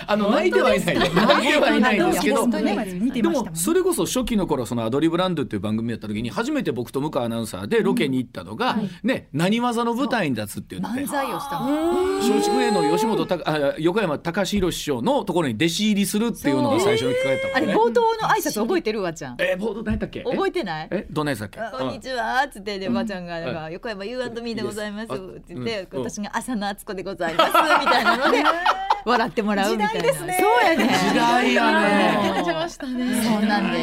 [0.06, 0.96] あの泣いてはいない。
[0.96, 2.46] 泣いてはいないんですけど。
[2.48, 11.00] でもそれこそ初期の頃そのアドリブランドっていう番組やった時に初めて僕と向川アナウンサーでロケに行ったのが、ね何技の舞台に立つって言って。
[11.02, 11.66] 漫才をしたの。
[12.18, 17.66] 松竹芸能吉本たあ横山隆史師匠のところに弟子入りするっていうのが最初に聞かれたあれ。
[17.74, 19.36] 冒頭の挨拶覚えてるわちゃん。
[19.38, 20.88] えー、ボード何やったっけ覚えてない？
[20.90, 21.58] えどんなやつだっけ？
[21.76, 26.02] こんにちはつってでばあちゃんがなんか横山 U&Me でございますって言ってうん。
[26.04, 28.42] 私が朝の敦子でございますみたいなので
[29.04, 30.00] 笑ってもらうみたいな。
[30.00, 30.94] 時代ですねそうやね。
[31.10, 31.72] 時代や
[32.34, 33.22] ね出ましたね。
[33.22, 33.78] そうなんで。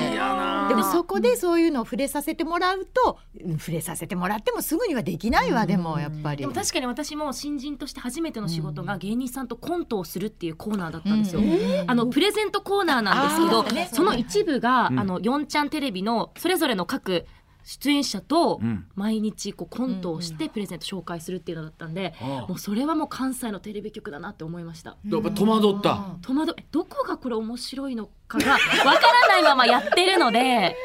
[0.69, 6.37] でもそこでそういうのを触れさせてもらうと、うん触れさせてもらってもすぐにはできないわでもやっぱり。
[6.37, 11.41] でも確かに私も新人として初めての仕事が芸人さんとコントをするっていうコーナーだったんですよ。
[11.87, 17.25] あのプレゼントコーナーなんですけど、その一部が、うんあの4ちゃんテレビのそれぞれの各
[17.63, 18.85] 出演者とうん。
[18.95, 22.13] 毎日こうコントをしてプレゼント紹介するっていうのだったんで、
[22.47, 24.97] もうそれはもう関西のテレビ局だなって思いました。
[25.05, 26.15] やっぱ戸惑った。
[26.21, 30.75] 戸惑いどこがこれ面白いのかがわからないままやってるので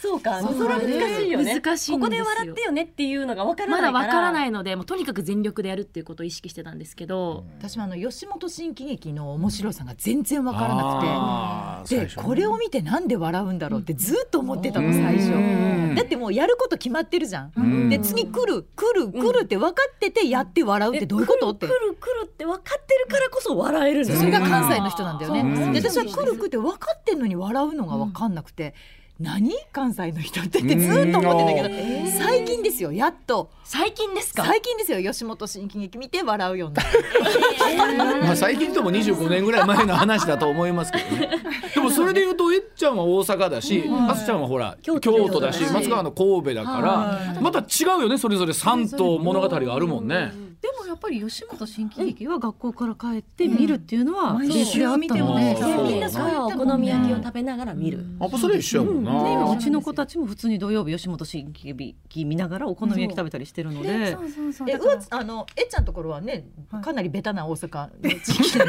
[0.00, 1.60] そうかそれは難しいよね。
[1.60, 3.92] 難しいここで笑ってよねっていうのが分からないから。
[3.92, 12.06] まだわからないのでもうとにかく全力でやるっていうことを意識してたんですけど、私もあの吉本新喜劇の面白さが全然わからなくて。
[12.06, 15.32] でこれを見てなんで笑うんだろうってずっと思ってたの最初。
[15.32, 15.94] うん。
[15.94, 17.88] だってもうやること決まってるじゃん、うん。
[17.88, 21.66] で次来る来る来るって分かっててやって笑うってどういうことって。
[21.66, 28.74] 来る来るって分かってるからこそ笑えるんですよそれが関西の人なんだよね、うんで私は来る来るって分かってんのに笑うのが分かんなくて、
[29.20, 33.50] 何関西の人ってってずっと思ってたけど、最近ですよやっと。
[33.64, 34.44] 最近ですか？
[34.44, 41.30] 最近ですよ吉本新喜劇見て笑うようになったまあ最近とも25年ぐらい前の話だと思いますけどね。
[41.74, 47.64] でもそれで言うとえっちゃんは大阪だし、あすちゃんはほら京京都都だし、はい松川の神戸だから、また違
[47.98, 50.32] うよねそれぞれ三島物語があるもんね。
[50.60, 55.56] でもやっぱり吉本新喜劇は学校から帰って見るっていうのは毎週あったので、見てもね。
[55.84, 56.00] みん。
[56.00, 56.46] なそう。
[56.46, 59.22] お好み焼きを食べながら見る、やっぱそれ一緒やもんな。
[59.22, 64.70] で今うちの子たちも普通に土曜日吉本新喜劇見ながらお好み焼き食べたりしてるので、そうそうそう。
[64.70, 66.48] えうわあのえっちゃんのところはね
[66.82, 67.90] かなりベタな大阪。
[68.02, 68.66] 東大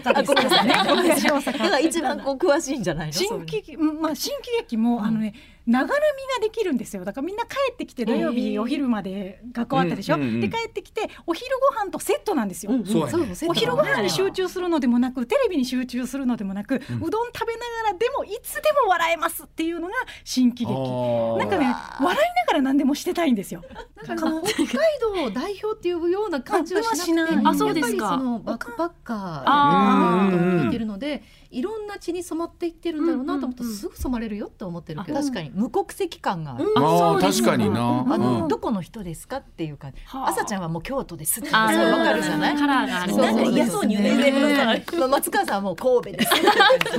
[0.00, 0.74] 阪ですね。
[1.16, 3.12] 東大阪だから一番こう詳しいんじゃないの？
[3.12, 5.34] 新喜劇、うんまあ、新喜劇も、あのね
[5.66, 7.04] ながらみができるんですよ。
[7.04, 10.40] だからみんな帰ってきて土曜日お昼まで学校あったでしょ、うんうんうん。
[10.40, 13.34] で帰ってきてお昼ご飯とセットなんですよ、そうやね。
[13.46, 19.94] お昼ご飯に集中するのでもなくテレビに集中するのでもなく、うどん食べながらでもいつでも笑えますっていうのが
[20.24, 23.62] 新喜劇なんかね笑いながら何でもしてたいんですよ。
[24.06, 30.36] なんか北海道を代表っていうような感じはしなくてあそうですかやっぱりそのバックパッカあー。
[30.36, 35.50] ーを見てるのでいろんな血に染まっていってるんだろうなと思ったらすぐ染まれるよって思ってるけど、確かに。
[35.52, 37.80] 無国籍感がある、あーそうです確かにな。
[38.08, 38.48] あの、うん。
[38.48, 40.28] どこの人ですかっていうかはあ。
[40.28, 42.56] 朝ちゃんはもう京都ですってわかるじゃない？
[42.56, 43.12] カラーがある。
[43.12, 44.30] そうなんか嫌そうに言うね。
[44.30, 46.36] ねまあ松川さんはもう神戸ですっ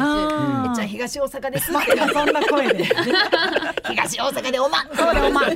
[0.01, 2.13] ゃん東大阪ですって。
[2.13, 2.83] そんな声で。
[2.83, 5.51] 東大阪でおまんそうでおまん。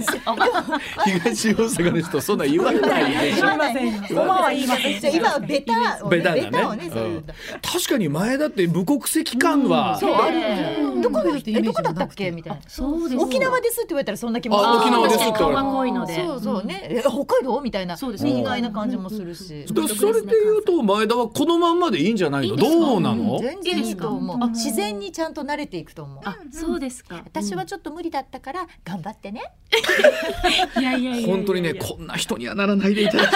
[1.03, 3.45] 東大阪の人そんな言わないでしょ。
[3.45, 3.57] 言い。
[3.57, 4.21] ませんよ。
[4.21, 5.01] おまは言いません。
[5.01, 6.41] じゃあ今はベタベタだね。
[6.43, 6.89] ベタをね
[7.61, 9.97] 確かに前だって無国籍感は。
[9.99, 10.13] そう。
[10.13, 10.83] ある。
[10.83, 11.01] うん。
[11.01, 12.31] どこえどこだったっけ？
[12.31, 12.59] みたいな。
[13.19, 16.15] 沖縄ですって言われたらそんな気もあ沖縄ですって顔が濃いので。
[16.15, 16.65] そうそう。
[16.65, 16.87] ね。
[16.89, 17.59] え北海道？
[17.61, 17.97] みたいな。
[17.97, 18.39] そうですね。
[18.39, 22.55] 意外な感じもするしでそれで言うと前田はこのまんまでいいんじゃないの？
[22.55, 23.39] どうなの？
[23.39, 24.49] 全然いいと思う。
[24.49, 26.21] 自然にちゃんと慣れていくと思う。
[26.23, 27.21] あそうですか。
[27.25, 29.53] 私はちょっと無理だったから頑張ってね。
[30.79, 33.29] いやいやいや本当にねこんな人にはならないでいただき。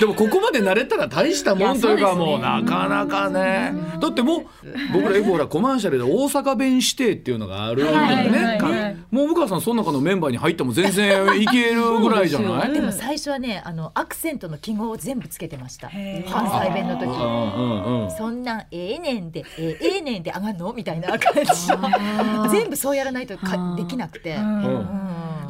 [0.00, 3.72] でもここまで慣れたら大したもんというかもうなかなかね。
[4.00, 4.46] だってもう
[4.92, 12.72] 僕らエボーラコマーシャルで大阪弁指定っていうのがあるんだよね、もう向川さんその中のメンバーに入っても全然いけるぐらいじゃない？
[12.72, 15.88] でも最初はねあのアクセントの記号を全部つけてました。
[15.88, 20.72] 関西弁の時うんうんうんそんなんええねんでええねんで上がんの？
[20.72, 22.50] みたいな感じ。
[22.50, 24.88] 全部そうやらないとかできなくて、うん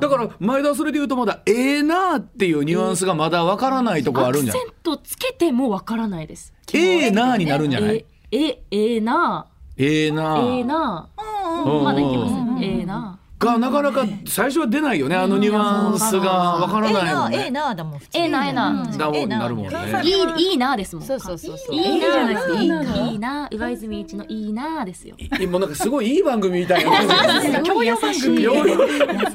[0.01, 4.63] だから前田はそれで言うとまだええなっていうニュアンスがまだわからないとこあるんじゃない？
[4.63, 6.53] アクセントつけてもわからないです。
[6.73, 8.05] ええなになるんじゃない？
[8.31, 11.09] え、え、ええな、ええなええな、
[11.65, 12.65] うんまだいけます。
[12.65, 13.19] ええな。
[13.39, 18.97] がなかなか最初は出ないよねあのニュアンスがわからええないもなんええねなだもんええな、ええな。
[18.97, 19.79] だもんなるもんね。
[20.03, 21.05] いい、いいなですもん。
[21.05, 21.75] そうそうそうそう。
[21.75, 25.17] いいなじゃないですいいなのいいな、上泉一のいいなですよ。
[25.41, 27.63] いもうなんかすごいいい番組みたいな。
[27.63, 28.51] 教養番組優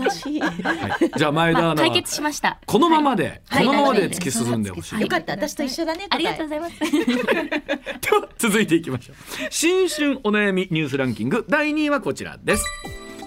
[0.10, 0.42] しい。
[0.42, 1.12] はい。
[1.18, 2.60] じゃあ前田アナ解は決しました。
[2.66, 3.66] このままで、はい。
[3.66, 5.34] このままで突き進んでほしい、よかった。
[5.34, 6.80] 私と一緒だねありがとうございます。
[6.82, 9.16] では続いていきましょう。
[9.50, 12.66] 新春お悩みニュースランキング第2位はこちらです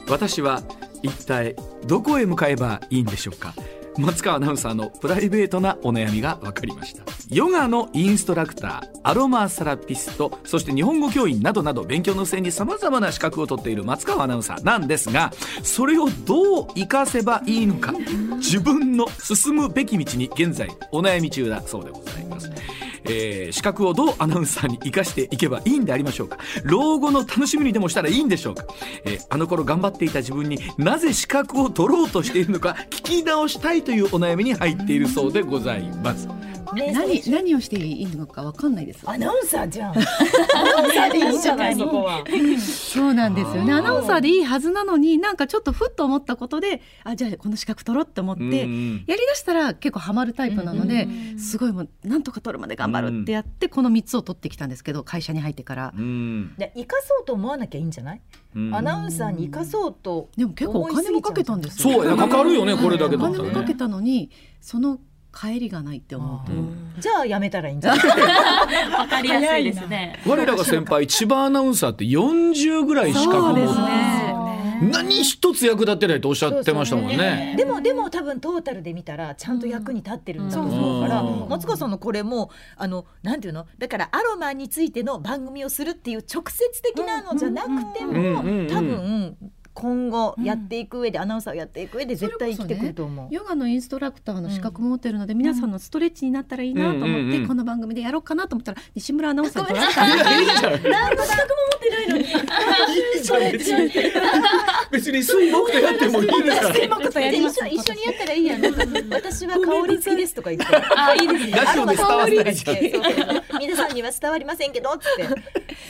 [0.09, 0.62] 私は
[1.03, 3.55] 一体どこへ向かえばいいんでしょうか？
[3.99, 7.03] 松川アナウンサーのプライベートなお悩みが分かりました。
[7.31, 15.33] ヨガのインストラクターアロマセラピストそして日本語教員などなど勉強の末にさまざまな資格を取っている松川アナウンサーなんですが
[15.64, 17.92] それをどう活かせばいいのか
[18.37, 22.49] 自分の進むべき道に現在お悩み中だそうでございます。
[23.09, 26.38] えー資格をどうアナウンサーに生かしていけばいいんでありましょうか？
[26.64, 28.64] 老後の楽しみにでもしたらいいんでしょうか、
[29.05, 36.29] えーあの頃頑張っていた自分になぜ資格を取ろうとしているのか聞き直したいというお悩みに入っているそうでございます。
[36.75, 39.09] ね何何をしていいのかわかんないです。
[39.09, 39.92] アナウンサーじゃん。
[39.92, 40.03] アナ
[40.83, 41.77] ウンサーでいいじゃない？
[41.77, 42.25] そこは。
[42.61, 43.73] そうなんですよね。
[43.73, 49.05] アナウンサーでいいはずなのに、なんかちょっとふっと思ったことで、あじゃあこの資格取ろうって思って、うんうん。
[49.07, 51.07] やりだしたら結構ハマるタイプなので、
[51.38, 55.92] すごいもうなんとか取るまで頑張るってやって、この三つを取ってきたんですけど、会社に入ってから。
[55.96, 56.54] うん。
[56.59, 58.20] で生かそうと思わなきゃいいんじゃない？
[58.54, 58.74] うん。
[58.74, 62.02] アナウンサーに生かそうとでも結構お金もかけたんですよ。
[62.04, 63.37] そうかかるよねこれだけおだね。
[63.37, 64.30] 金もかけたのに、
[64.61, 64.98] その
[65.38, 66.52] 帰りがないって思うと。
[67.00, 68.00] じゃあやめたらいいんじゃない？
[68.90, 70.18] わかりやすいですね。
[70.26, 74.26] 我らが先輩千葉アナウンサーって40ぐらい資格そうですね。
[74.83, 77.55] 何一つ役立ってないとおっしゃってましたもんね。
[77.57, 81.49] でもでも多分トータルで見たらちゃんと役に立ってるんだと思うから、うん。
[81.49, 83.67] 松川さんのこれもあのなんていうの？
[83.79, 89.37] だからアロマについての番組をするっていう直接的なのじゃなくても、多分
[89.77, 93.35] 今後やっていく上で、アナウンサーをやっていく上で絶対生きてくると思う。
[93.35, 101.12] ヨガのインストラクターの資格も持ってるので、皆さんのストレッチになったらいいなと思って、うんうんうんこの番組でやろうかなと思ったら西村アナウンサーに取られた んですいやい
[103.21, 103.93] いじゃんいいじゃん別に
[104.91, 108.62] 別に水木とやってもいいですから水木とやります一緒にやったらいいやん。
[109.11, 110.77] 私は香り付きですとか言って。
[110.97, 111.51] あ、いいですね。
[111.53, 112.75] ラジオで伝わらないじゃ
[113.61, 115.25] 皆さんには伝わりませんけどっつって。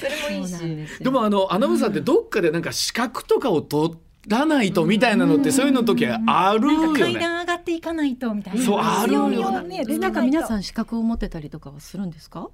[0.00, 1.02] それもいいし。
[1.02, 3.75] でもあのアナウンサーってどっかでなんか資格とかを取
[4.28, 7.00] らないとみたいなのってそういうの時あるよね。
[7.00, 8.62] 階段上がっていかないとみたいな。
[8.62, 9.28] そうあるよ
[9.62, 9.84] ね。
[9.98, 12.48] なんか皆さん資格を持ってたりとかはするんですか？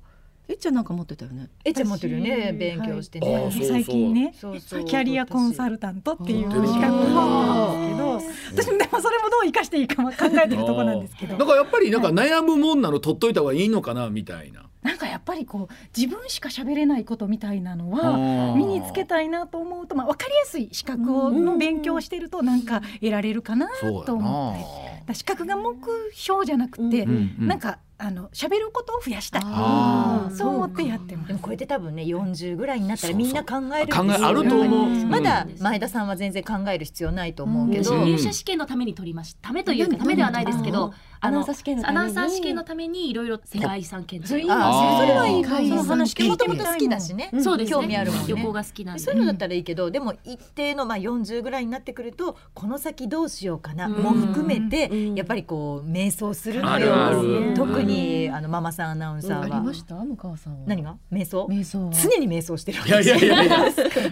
[0.49, 1.49] えっちゃんなんか持ってたよね？
[1.65, 3.51] えっちゃん持ってるよね勉強してあね。
[3.53, 3.69] そうそう。
[3.69, 4.85] 最近ねそうそう。
[4.85, 11.39] キャリアコンサルタントっていう資格を持ってるんですけどでもそれもどう生かしていいかは考えてるとこなんですけど。
[11.39, 14.65] だからやっぱりなんか悩むもんなの取っといた方がいいのかなみたいな。
[14.83, 18.55] なんかやっぱりこう自分しか喋れないことみたいなのあはー。
[18.57, 23.69] 身につけたいなと思うと、まあ、分かりやすい資格をの勉強をしてるとなんか得られるかな
[24.07, 25.15] と思って。
[25.15, 25.77] 資格が目
[26.13, 27.47] 標じゃなくて、うんうん。
[27.49, 29.43] なんかあの喋ることを増やしたい。
[29.45, 31.29] あそう思ってやってます。
[31.29, 34.91] でもこれって多分ね40ぐらいになったらみんな考える考よえあると思う。
[34.91, 35.09] うん。
[35.09, 38.05] まだ前田さんは全然考える必要ないと思うけど、うん。
[38.07, 39.49] 入社試験のために取りました。
[39.49, 41.99] ためというかためではないですけど、アナウンサー試験のために。
[41.99, 44.47] アナウンサー試験のためにいろいろ世界遺産検定。
[44.51, 47.71] あそれはいい海その話産もともと好きだしね、そうですね。
[47.71, 48.27] 興味あるもんね。
[48.27, 49.03] 旅行が好きなんで。
[49.03, 55.15] そういうのだったらいいけど、でも一定のまあ40ぐらいになってくるとこの先どうしようかなうんも含めて、うん。
[55.15, 57.55] やっぱりこう瞑想するのよる。
[57.55, 57.92] 特に
[58.33, 59.95] あのママさんアナウンサーは、ありました？
[59.97, 60.67] 向川さんは。
[60.67, 60.97] 何が？
[61.13, 61.47] 瞑想？
[61.47, 61.93] 瞑想は。
[61.93, 63.59] 常に瞑想してるいやいやいやいや。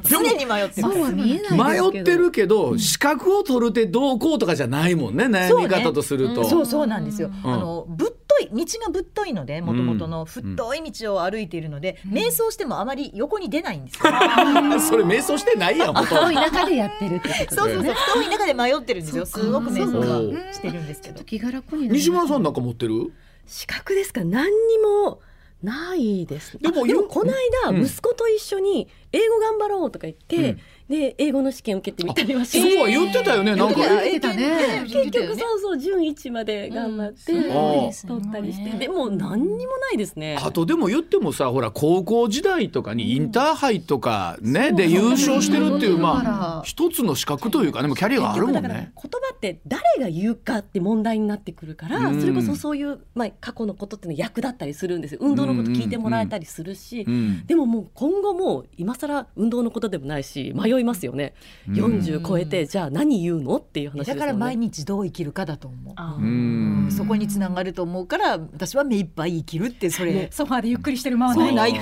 [0.02, 0.46] 常に。
[0.46, 0.88] 迷ってる。
[0.88, 1.64] そうは見えないですけど。
[1.92, 6.44] 迷ってるけど資格を取るってどうこうとかじゃないもんね悩み方とすると。
[6.44, 7.54] そうそうなんですよ、うん。
[7.54, 14.02] あのぶっとい道がぶっといのでもともとの太い道を歩いているので、瞑想してもあまり横に出ないんですよ、
[14.80, 16.16] それ瞑想してないやんほとんど。
[16.26, 17.94] 遠い中でやってるってことそうそうそう。
[17.94, 19.26] 太い中で迷ってるんですよ。
[19.26, 21.22] すごく瞑想そうはしてるんですけど。
[21.24, 23.12] 気が楽に西村さんなんか持ってる？
[23.50, 24.24] 資格ですか？
[24.24, 25.20] 何にも
[25.62, 26.56] ないです。
[26.58, 27.32] でもあでもこの
[27.64, 27.84] 間、うん。
[27.84, 33.54] 息子と一緒に英語頑張ろうとか言って、うんで英語の試験受けてみたりはしそうは言ってたよね。
[33.54, 33.80] なんか。
[34.04, 34.82] え言ってたね。
[34.82, 38.76] 結局そうそう準一まで頑張って、ん取ったりして。
[38.76, 40.36] でも何にもないですね。
[40.42, 48.92] あとでも言ってもさほら高校時代とかにインターハイとかね、で優勝してるっていうまあ一つの資格というかねもうキャリアがあるもんだから言ね。
[48.96, 52.20] 葉って誰が言うかって問題になってくるから、うん。
[52.20, 55.20] それこそそういう、まあ、過去のことっていうのは役立ったりするんですよ。
[55.22, 57.46] 運動のこと聞いてもらえたりするし、うん。
[57.46, 61.34] でももう今後もう今更運動のことでもないし迷いますよね、
[61.68, 63.56] 40超えてじゃあ何言うの？
[63.56, 64.20] っていう話ですよね。
[64.20, 65.94] だから毎日どう生きるかだと思う。
[65.96, 66.88] あうん。
[66.90, 70.28] そこにつながると思うから私は目いっぱい生きるってそれ。
[70.32, 71.72] ソファーでゆっくりしてる間はそうない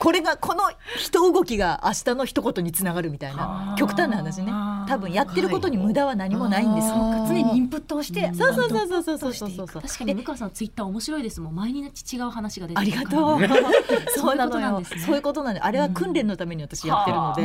[0.00, 0.62] これがこの
[0.96, 4.50] 一動きが明日の一言につながるみたいな極端な話ね。
[4.88, 6.88] 多分やってることに無駄は何もないんです。
[6.88, 6.94] よ。
[7.28, 11.54] 常にインプットをしてそうそうそうそうそうそうそうそう確かに向川さんツイッター面白いですもん。
[11.54, 13.40] 毎日違う話が出てありがとう。
[14.16, 14.82] そうなのよ。
[15.04, 17.42] そういうことなんで、あれは訓練のために私やってるので、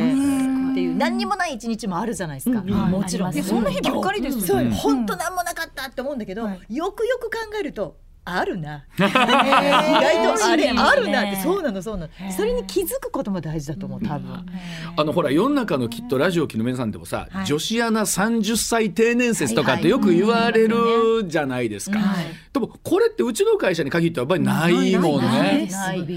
[0.72, 0.96] っていう。
[0.96, 2.62] 何にもない一日もあるじゃないですか。
[2.62, 3.30] もちろん。
[3.30, 7.98] ありますそんな日ばっかりですよそう、本当なんもなかったって思うんだけど、はいよくよく考えると。
[8.26, 8.84] あるな。
[8.98, 12.32] 意外とあれあるなって、そうなの、そうなの。
[12.36, 14.46] それに気づくことも大事だと思う、多分。
[14.98, 22.00] あのほら世の中のきっとラジオ機の皆さんでもさ、女子アナ30歳定年説とかってよく言われるじゃないですか。
[22.52, 25.70] でもこれってうちの会社に限ってやっぱりないもんね。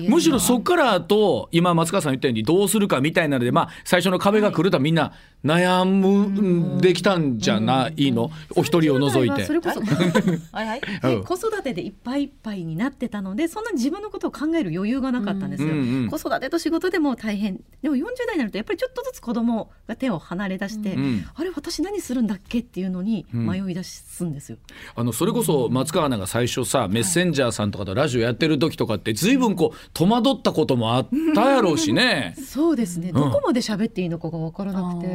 [0.09, 5.13] むしろそっからと今松川さん言ったようにどうするかみたいなのでまあ最初の壁が来るとみんな
[5.45, 8.31] 悩むできたんじゃないの？
[8.57, 9.45] お一人を除いて。
[9.45, 9.53] そ。
[9.53, 10.81] れこそはいはい。
[11.05, 11.25] うん。
[11.25, 16.11] 子育てでいっぱいいっぱいになってたのでそんな自分のことを考える余裕がなかったんですよ、うんうんうん。
[16.11, 17.61] 子育てと仕事でも大変。
[17.83, 24.59] でも40代になるとやっぱりちょっとずつ子供が手を離れ出して、んあれ私何するんだっけっていうのに迷い出すんですよ、
[24.95, 32.35] あのそれこそ松川アナが最初さメッセンジャーさんとかとラジオやってる時とかって随分こう戸惑ったこともあったやろうしね。
[32.45, 35.07] そうですね、どこまで喋っていいのかが分からなくて、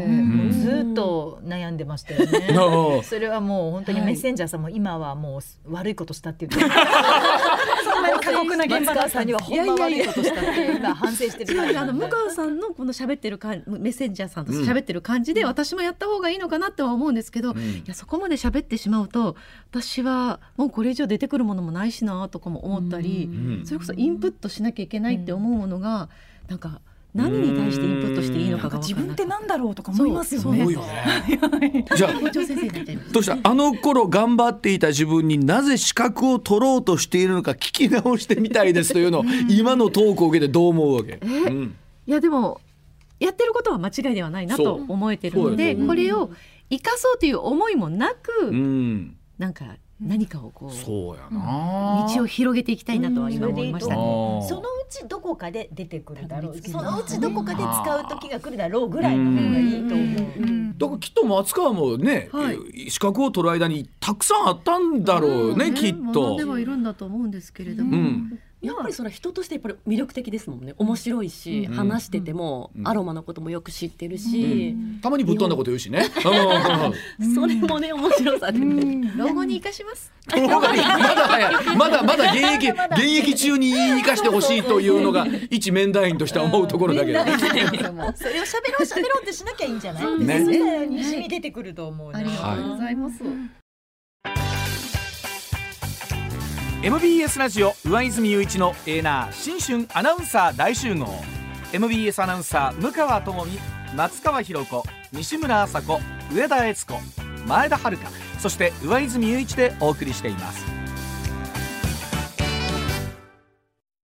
[0.52, 3.02] ずっと悩んでましたよね。
[3.04, 5.42] それはもう本当にメッセンジャーさんも今はもう
[5.74, 6.74] 悪いことしたって言ってる。
[7.84, 19.36] そんなに過酷な現松場だ川さんにはほんま悪いことしたって今反省してるあの向川さんのこの喋ってるかメッセンジャーさんと喋ってる感じで私もやった方がいいのかなとは思うんですけど、いやそこまで喋ってしまうと
[19.72, 23.66] 私はもうこれ以上出てくるものもないしなとかも思ったり、ん。
[23.66, 26.10] それこそインプットしなきゃいけないって思うものが
[26.48, 26.82] なんか
[27.14, 30.60] 何に対してインプットしていいのか自分ってなんだろうとか思いますよね。
[30.60, 31.86] よね。
[31.96, 41.76] じゃあ校長先生になっちゃいましたどうしたあの頃頑張っていた自分になぜ資格を取ろうとしているのか聞き直してみたいですというのを 今のトークを受けてどう思うわけ、うん。
[42.08, 42.62] いやでも
[43.20, 46.32] やってることは間違いではないなと思えてるのでこれを
[46.70, 49.66] 生かそうという思いもなく、うん、なんか
[50.06, 52.06] 何かをこうそうやな。
[52.16, 54.02] 道を広げていきたいなとは今思いましたね。
[54.02, 56.58] あーそのうちどこかで出てくるだろう。
[56.58, 60.74] そのうちどこかで使う時が来るだろうぐらいの方がいいと思う。
[60.78, 62.30] だからきっと松川もね、
[62.90, 66.36] 資格を取る間にたくさんあったんだろうね、きっと。
[66.38, 66.44] で。
[66.44, 68.40] はいるんだと思うんですけれども、うん。
[68.62, 70.74] やっぱりそれは人としてやっぱり魅力的ですもんね。
[70.78, 71.74] 面白いし、うん。
[71.74, 76.06] 話しててもアロマのこともよく知ってるし、たまにぶっ飛んだこと言うしね。
[77.36, 80.12] それもね面白さでね、老後に生かします。
[80.36, 87.20] うんまだ早いまだまだ現役現役中に言い生かしてほしいというのが一面団員としては思うところだけど。
[87.20, 90.20] それを喋ろう喋ろうってしなきゃいいんじゃない？
[90.20, 92.20] ねそしたらにじみ出てくると思うな。
[92.20, 93.16] ありがとうございます。
[96.82, 101.08] MBS ラジオ上泉雄一のエーナー新春アナウンサー大集合
[101.72, 103.60] MBS アナウンサー向川智美
[103.96, 104.84] 松川博子
[105.14, 106.00] 西村麻子
[106.34, 106.94] 上田悦子
[107.48, 107.98] 前田遥
[108.44, 110.66] そして上泉雄一でお送りしています。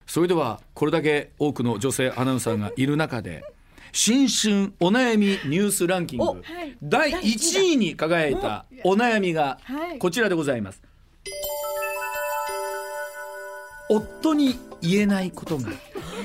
[0.08, 3.44] それではこれだけ多くの女性アナウンサーがいる中で
[3.92, 6.42] 新春お悩みニュースランキング
[6.82, 9.60] 第1位に輝いたお悩みが
[10.00, 10.82] こちらでございます。
[13.88, 15.68] 夫に言えないことが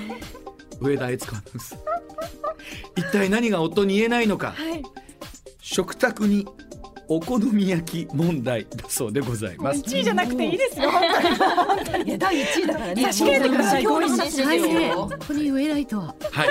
[0.82, 1.80] 上田悦子アナウンサー。
[2.96, 4.56] 一体何が夫に言えないのか、
[5.62, 6.48] 食卓に
[7.12, 9.82] お好み焼き問題だそうでございます。
[9.82, 10.90] 1位じゃなくていいですよ
[12.06, 13.04] いや第一位だからね。
[13.04, 14.80] 差し替えてください今日の話大ですよ。
[14.80, 16.16] 変本当に言えないとは。
[16.32, 16.50] はい、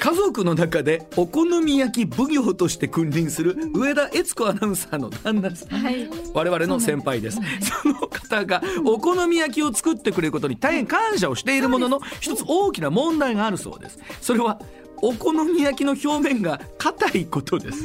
[0.00, 5.84] 家族の中でお好み焼き奉行として君臨する上田悦子アナウンサーの旦那さん、
[6.32, 7.38] 我々の先輩です。
[7.82, 13.98] その方がお好み焼きを作ってくれることに大変感謝をしているものの一つ大きな問題があるそうです。
[14.22, 14.58] それは
[15.02, 17.84] お好み焼きの表面が硬いことです。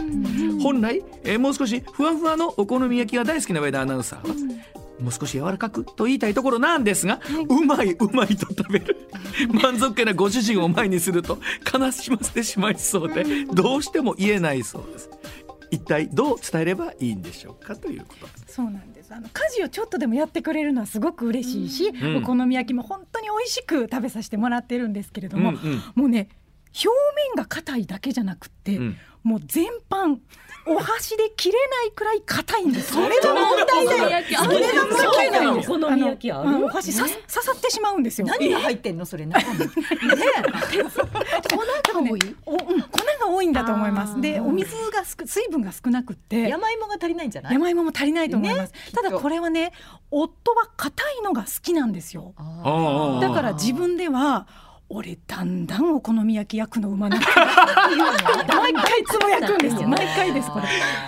[0.61, 4.35] 本来、えーもう少しふわふわのお好み焼きが大好きな上田アナウンサーは
[4.99, 9.09] もう少し柔らかくと言いたいところなんですが、うまいうまいと食べる。
[9.51, 11.37] 満足げなご主人を前にすると
[11.73, 15.09] 悲しませてしまいそうでどうしても言えないそうです。
[15.71, 18.27] 一体どう伝えればいいんでしょうかということ。
[18.47, 19.13] そうなんです。
[19.13, 22.17] あの家事をちょっとでもやってくれるのはすごく嬉しいし、ん。
[22.17, 25.81] お好み焼きも本当に美味しく食べさせてもらってるんですけれども、うんうん。
[25.95, 26.29] もうね
[26.83, 28.97] 表面が硬いだけじゃなくって、ん。
[29.23, 30.17] もう全般
[30.67, 34.43] お箸で切れないくらい硬いんですそれが問題だよ。
[34.43, 35.43] それが問題だ。
[35.43, 36.65] よお好み焼きある？
[36.65, 38.27] お箸さ刺さってしまうんですよ。
[38.27, 39.05] 何が入ってんの？
[39.05, 39.25] それ。
[39.25, 39.65] 中にね
[41.49, 41.57] 粉
[42.03, 44.19] が多い、おうん、粉が多いんだと思います。
[44.21, 47.53] でお水が少水分が少なくって山芋が足りないんじゃない？
[47.53, 49.71] 山芋も足りないと思います、ねただこれはね
[50.11, 52.33] 夫は硬いのが好きなんですよ。
[52.37, 54.47] あだから自分では
[54.87, 57.25] 俺だんだんお好み焼き焼くのうまなって
[58.47, 59.87] 毎回つぼ焼くんですよ。
[59.89, 60.65] 毎回ですこれ。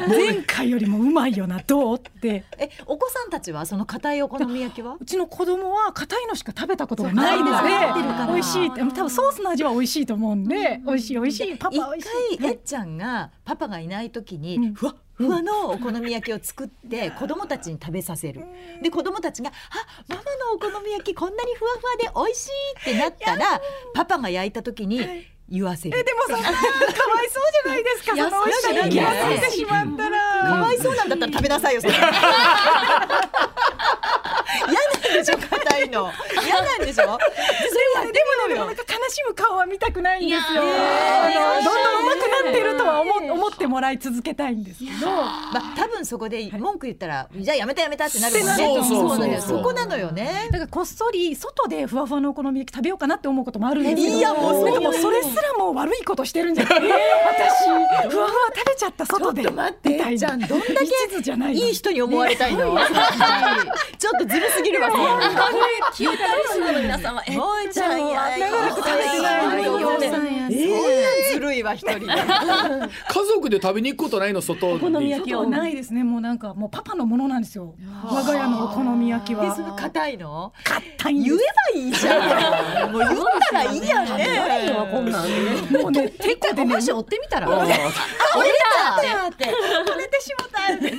[0.08, 2.44] 前回よりもうまいよなどうって。
[2.58, 4.98] えお子さんたちはその硬いお好み焼きは？
[5.00, 8.80] うちの子供は硬いのしか食べたことがないので美味しいって。
[8.80, 11.56] 多分ソースの味は美味しいと思うんで美味しい美味しい。
[11.58, 12.36] パパ美味しい。
[12.36, 14.74] 一回えっちゃんがパパがいない時に、うん。
[14.74, 18.46] ふわふわのお好み焼きを作って子供たちに食べさせる。
[18.84, 19.50] で子供たちが
[20.10, 23.62] 「あママのお好み焼きこんなにふわふわで美味しい」ってなったら
[23.94, 25.98] パパが焼いた時に言わせる。
[25.98, 26.58] えでもそんなかわ
[27.24, 28.16] いそうじゃないですか。
[28.16, 30.44] その美味しい焼き忘れてしまったら。
[30.44, 32.12] かわいそうなんだったら食べなさいよ嫌なん
[35.14, 36.12] でしょ硬いの
[36.44, 38.84] 嫌なんでしょそれやってみようよなんか
[39.28, 40.62] む顔は見たくないんですよ。
[40.62, 45.08] どんどん上手くなってるとは思思ってもらい続けたいんですけど。
[45.08, 50.50] まあ多分そこで文句言ったらじゃあやめたやめたってなるもんねそうそうそうなんだよそこなのよね。
[50.52, 56.76] だからこっそり外でふわふわのお好み焼き食べようかなって思うこともあるんですけどいやもうなんかもうそれすらもう悪いことしてるんじゃない。
[56.76, 56.90] 私。
[57.68, 59.50] ふわふわ食べちゃった外で。
[59.50, 60.18] 待って。
[60.18, 61.50] じゃんどんだけいの。
[61.50, 62.60] いい人に思われたいの、
[63.98, 65.08] ちょっとずるすぎるわそんな
[65.94, 68.82] 聞いたリスナーの皆さんはえっもうちゃんや長く
[71.32, 72.06] ずるいわ一人で。
[72.08, 72.14] 家
[73.34, 74.80] 族で食べに行くことないの外に。
[74.80, 76.04] 好み焼きはないですね。
[76.04, 77.76] もうなんかもうパパのものなんですよ。
[78.06, 79.46] 我が家のお好み焼きは。
[79.58, 80.54] の硬いの？
[80.64, 81.44] 硬い言えす。
[81.74, 82.92] ばいいじゃん。
[82.92, 85.28] もう言ったらいいやんないねよこんなん。
[85.72, 87.48] もうね手こでねお箸折ってみたら。
[87.52, 89.46] あ折れたって
[89.92, 90.94] 折れてしまったって。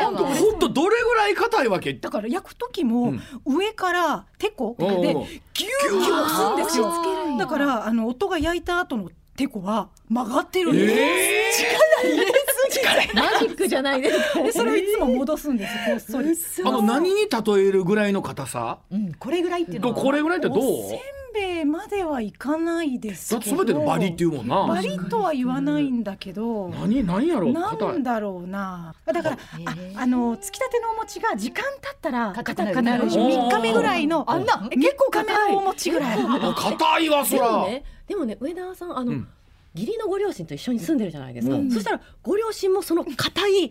[0.00, 1.94] あほんとどれぐらい硬いわけ？
[1.94, 6.92] だから焼く時も上からてこでギューギュー押すんですよ。
[7.38, 10.88] だからあの夫が焼いた後のてこは曲がってるんで
[11.52, 11.64] す。
[13.14, 14.42] マジックじゃないですか。
[14.42, 16.36] でそれをいつも戻すんですこっそり。
[16.64, 18.78] あの何に例えるぐらいの硬さ？
[18.90, 20.58] うんこれぐらいっていうのはとこれぐらいってどう？
[20.88, 21.00] せん
[21.36, 23.64] べいまではいかないですだってけど。
[23.64, 24.66] 全てのバリっていうもんな。
[24.66, 26.68] バリとは言わないんだけど。
[26.70, 27.98] 何何やろな硬い。
[27.98, 28.94] んだろうな。
[29.04, 35.54] だから、へあーあのつきたてのお餅が時間経ったら硬くなる三日目ぐらいのあんな結構硬い。
[35.54, 36.18] お餅ぐらい。
[36.18, 37.46] あ硬いわそら。
[37.46, 39.28] でもねでもね上田さんあの、うん。
[39.74, 41.70] 義理のご両親と一緒に住んでるじゃないですか、うん。
[41.70, 43.70] そしたらご両親もその硬い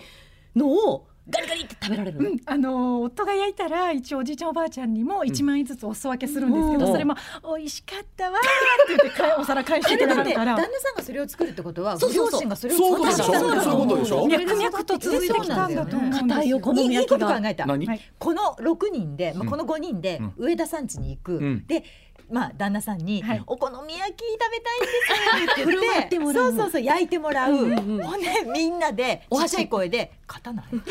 [0.55, 7.15] のをガリガリって食べられるの、うん、あの夫が焼いたら一応おじいちゃんおばあちゃんにも一枚ずつお裾分けするんですけど、うんそれも
[7.57, 12.39] 美味しかったわーって言ってお皿返してくれるから旦那さんがそれを作るってことはそうそうそう。
[12.39, 14.28] ご両親がそれを作ってきたそういうことでしょ。
[14.28, 15.97] 脈々と続いてきたんだと。
[15.97, 16.28] 思うんですよ。
[16.28, 17.65] 硬いお好いいいいこと考えた。
[17.65, 20.34] この6人で、まあ、この5人でうん。
[20.38, 21.65] 上田さん家に行く、ん。
[21.67, 21.84] で
[22.30, 30.86] まあ旦那さんに、はいお好み焼き食べたいんですって言ってそうそうそう焼いてもらう、うんうんほんでみんなでちっちゃい声で「勝たない」 みん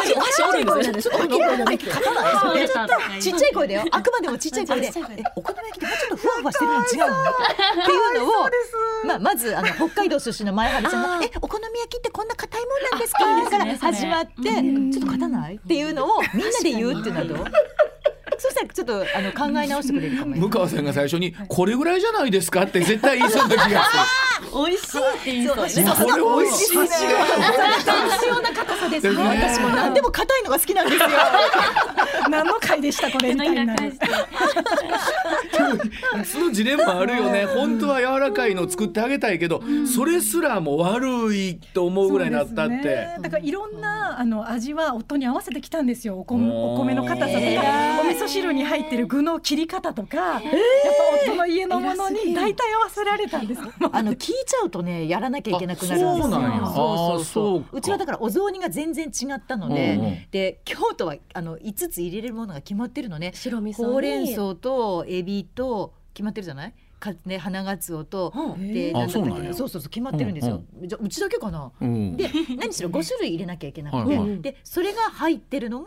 [0.00, 1.28] なにお箸折るんですよね。
[1.38, 1.78] 勝たない。
[1.78, 1.88] で
[3.20, 3.84] ちっちゃい声だよ。
[3.90, 5.22] あくまでもちっちゃい声で「ちっちゃい声で。
[5.22, 7.34] えお好み焼きってもうちょっとふわふわしてるの違うの?」っ
[7.86, 8.48] ていうのを
[9.04, 13.18] まあ、まずあの北海道出身の前原ちゃんが「えお好み焼きってこんな硬いもんなんですか?」
[13.50, 14.32] から始まって
[14.92, 17.44] 「ちょっと勝たない?」っていうのをみんなで言うっていうのはどう？
[18.38, 23.90] そしたらちょっとあの考え直してくれるかもよ向川さんが最初にこれぐらいじゃないですかって絶対言いそうな気がす
[24.54, 25.82] 美味しいって言いそうそうる。
[25.82, 26.86] いやこれ美味しいね。
[26.86, 29.22] 必要な硬さですね。
[29.24, 31.08] 私も何でも硬いのが好きなんですよ。
[32.30, 33.92] 何の回でしたこれみたいになる。
[36.24, 37.46] そのジレンマあるよね。
[37.46, 42.74] 本当は柔らかいのを作ってあげたいけど、それすらも悪いと思うぐらいになったって。
[42.74, 43.16] ね。
[43.20, 46.18] だからいろんなあの味は夫に合わせてきたんですよ。
[46.18, 47.40] おこお米の硬さとか。
[48.04, 50.48] お味噌汁に入ってる具の切り方とか、やっぱ
[51.30, 53.60] 夫の家のものに大体合わせられたんです。
[53.92, 56.10] あの聞いちゃうとねやらなきゃいけなくなるんですよ。
[56.10, 56.58] あそうなんや。
[56.58, 57.60] そうそうあーそう。
[57.62, 59.78] かうちはだからお雑煮が全然違ったのうんうん。
[59.78, 63.32] で、で京都はあの5つ入れれるものが決まってるのね。
[63.34, 63.92] 白味噌に。
[63.92, 65.57] ほうれん草とエビと
[66.14, 66.74] 決まってるじゃない？
[67.00, 68.72] かね花がつおと、うん。
[68.72, 71.70] であなんだっけそうそうそうそう決まってるんですよ、じゃあうちだけかな？
[71.80, 72.16] うん。
[72.16, 75.86] で何しろ5種類入れなきゃいけなくて、でそれが入ってるのが、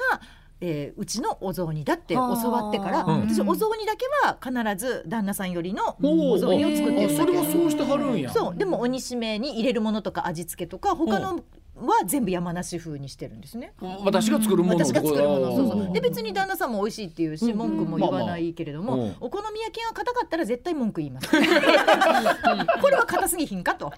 [0.62, 3.22] えーうちのお雑煮だって教わってから、うん。
[3.28, 8.32] 私お雑煮だけは必ず旦那さんよりのおお雑煮を作ってるそれはそうしてはるんや。
[8.32, 8.56] そう。
[8.56, 11.44] でもお煮しめに入れるものとか味付けとか他の
[11.88, 13.74] は全部山梨風にしてるんですね。
[14.04, 15.82] 私が作るもの私が作るものそうそう。
[15.82, 15.94] うん。
[15.94, 19.16] で別に旦那さんも美味しいっていうし文句も言わないけれども、まあまあうん。
[19.22, 23.92] お好み焼きが硬かったら絶対文句言います、 これは硬すぎひんかと。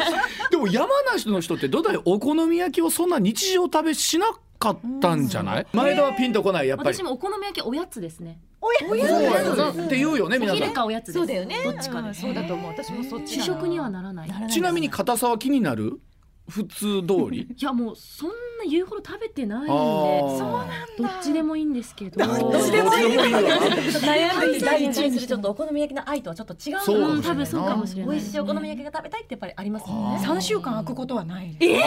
[0.50, 4.26] でも山梨の人ってどだいお好み焼きをそんな日常食べしな
[4.58, 6.94] かったんじゃない、前田はピンとこないやっぱり。
[6.94, 8.40] 私もお好み焼きおやつですね。
[8.60, 11.56] そうやなって言うよねお皆さん昼かおやつですそうだよね。
[11.64, 12.70] どっちかですうんそうだと思う。
[12.72, 14.50] 私もそっち主食にはならないい。
[14.50, 16.00] ちなみに硬さは気になる？
[16.48, 17.42] 普通通り？
[17.56, 22.24] いやもうそんな言うほど食べてないんでそうなんどっちでもいいんですけど。
[22.26, 28.16] どっちでもいいわ悩んで第一にするちょっとお好み焼きの愛とはちょっと違うそううん多分そうかもしれない。
[28.16, 30.14] 美味しいお好み焼きが食べたいってやっぱりありますもん。
[30.14, 31.72] ね三週間空くことはないです。
[31.72, 31.78] え？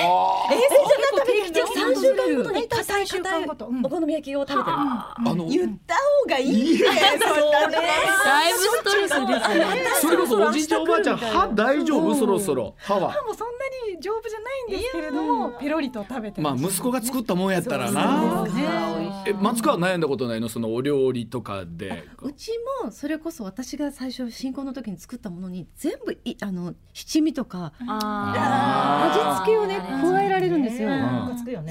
[1.25, 4.75] 定期的三週間ごとに硬い三週硬い間ごとうんお好み焼きを食べてる。
[4.75, 6.85] あの言った方がいいね。
[6.87, 9.65] だいぶストレスですね
[10.01, 12.15] それこそおじいちゃんおばあちゃん歯大丈夫？
[12.15, 13.11] そろそろ歯は。
[13.11, 13.53] 歯もそんな
[13.93, 16.60] に丈夫じゃないんですけれども、ペロリと食べてまあます。
[16.61, 18.45] 息子が作ったもんやったらな。
[19.25, 20.49] え松川は悩んだことないの？
[20.49, 22.05] そのお料理とかで。
[22.21, 22.51] うち
[22.83, 30.89] もそれこそ私が最初新婚の時に作ったものに全部いあの七味とかあ味付けをね加えられるんですよ。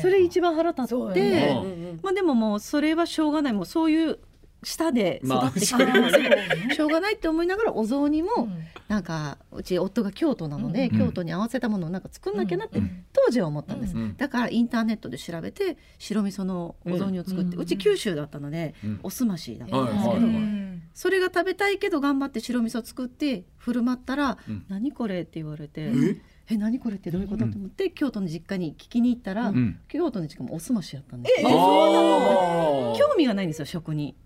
[0.00, 1.54] それ一番腹立って、
[2.02, 3.52] まあでももうそれはしょうがない。
[3.52, 4.18] もうそういう
[4.62, 8.64] 舌で育ってきまあたから、しょうがないって思いながらお雑煮もうん。
[8.88, 13.04] なんかうち夫が京都なので、うん京都に合わせたものをなんか作んなきゃなってうん。
[13.12, 19.00] 当時は思ったんです、うんだからインターネットで調べて白味噌のお雑煮を作って、うち九州だったので、うん。
[19.02, 20.60] おすましだったはいんですけど、はい
[20.92, 24.64] それが食べたいけど頑張って白味噌作って振る舞ったら「うん。
[24.68, 29.78] 何これ?」って言われてえ「え何これってどういうこと?」と思って京都の実家に聞きに行ったら、ん。
[29.88, 31.42] 京都の実家もおすましやったんです。
[31.42, 34.16] 興味がないんですよ食に。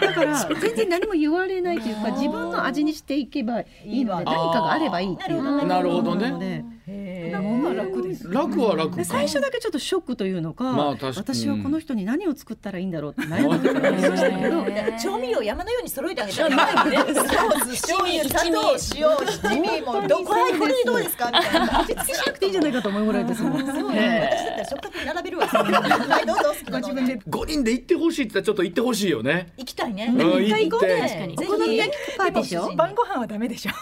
[0.00, 6.64] だから 全然何も言われないというか自分の味にしていけばいいので何かがあればいいっていうなるほどね
[7.30, 8.28] なのでへまあ楽です。
[8.30, 11.14] 楽は楽最初だけちょっとショックというのか,、まあ確かに。
[11.16, 14.64] 私はこの人に何を作ったらいいんだろうって悩んだ時がありましたけど
[15.02, 16.96] 調味料山のように揃えてあげたらまあね。
[16.98, 21.26] 醤油砂糖塩七味もどこれこれどうですか？
[21.30, 21.80] みたいな。
[21.80, 23.66] 味付けしなくていいんじゃないかと思うぐらいですもん。
[23.66, 29.52] そうね私だったら食卓に並べるわはいどうぞご自分で5人で行ってほしいってちょっと行ってほしいよね。
[29.58, 30.12] 行きたいね。
[30.16, 32.74] うん一回行こうね確かにぜひお好み焼きパーティーでしょ？
[32.76, 33.72] 晩ご飯はダメでしょ。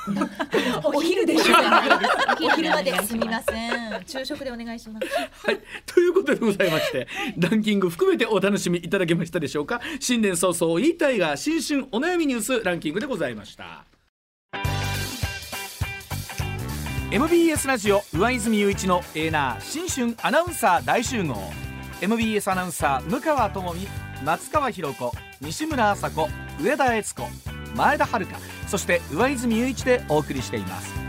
[0.84, 1.54] お昼でしょ。
[2.46, 2.92] お昼まで
[3.32, 4.04] ません。
[4.06, 5.06] 昼食でお願いします。
[5.46, 7.08] はい、ということでございまして
[7.38, 9.80] ランキング含めてお楽しみいただけましたでしょうか？
[10.00, 13.84] 新年早々言いたいが新春お悩みニュースランキングでございました。
[17.10, 21.36] MBS ラジオ上泉雄一のエーナー新春アナウンサー大集合。
[22.00, 23.88] MBS アナウンサー向川智美
[24.24, 26.28] 松川博子西村麻子
[26.60, 27.22] 上田悦子
[27.76, 28.26] 前田遥
[28.66, 31.01] そして上泉雄一でお送りしています。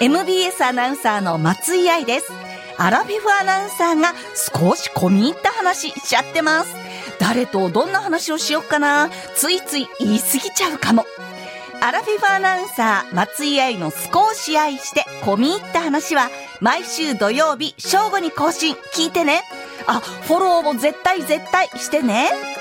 [0.00, 2.32] MBS アナウンサーの松井愛です。
[2.78, 6.74] アラフィフアナウンサーが少し込み入った話しちゃってます。
[7.18, 11.04] 誰とどんな話をしよっかなついつい言い過ぎちゃうかも。
[11.82, 16.30] アラフィフアナウンサー松井愛の少し愛して込み入った話は
[16.60, 19.42] 毎週土曜日正午に更新聞いてね。
[19.86, 22.59] あ、フォローも絶対絶対してね。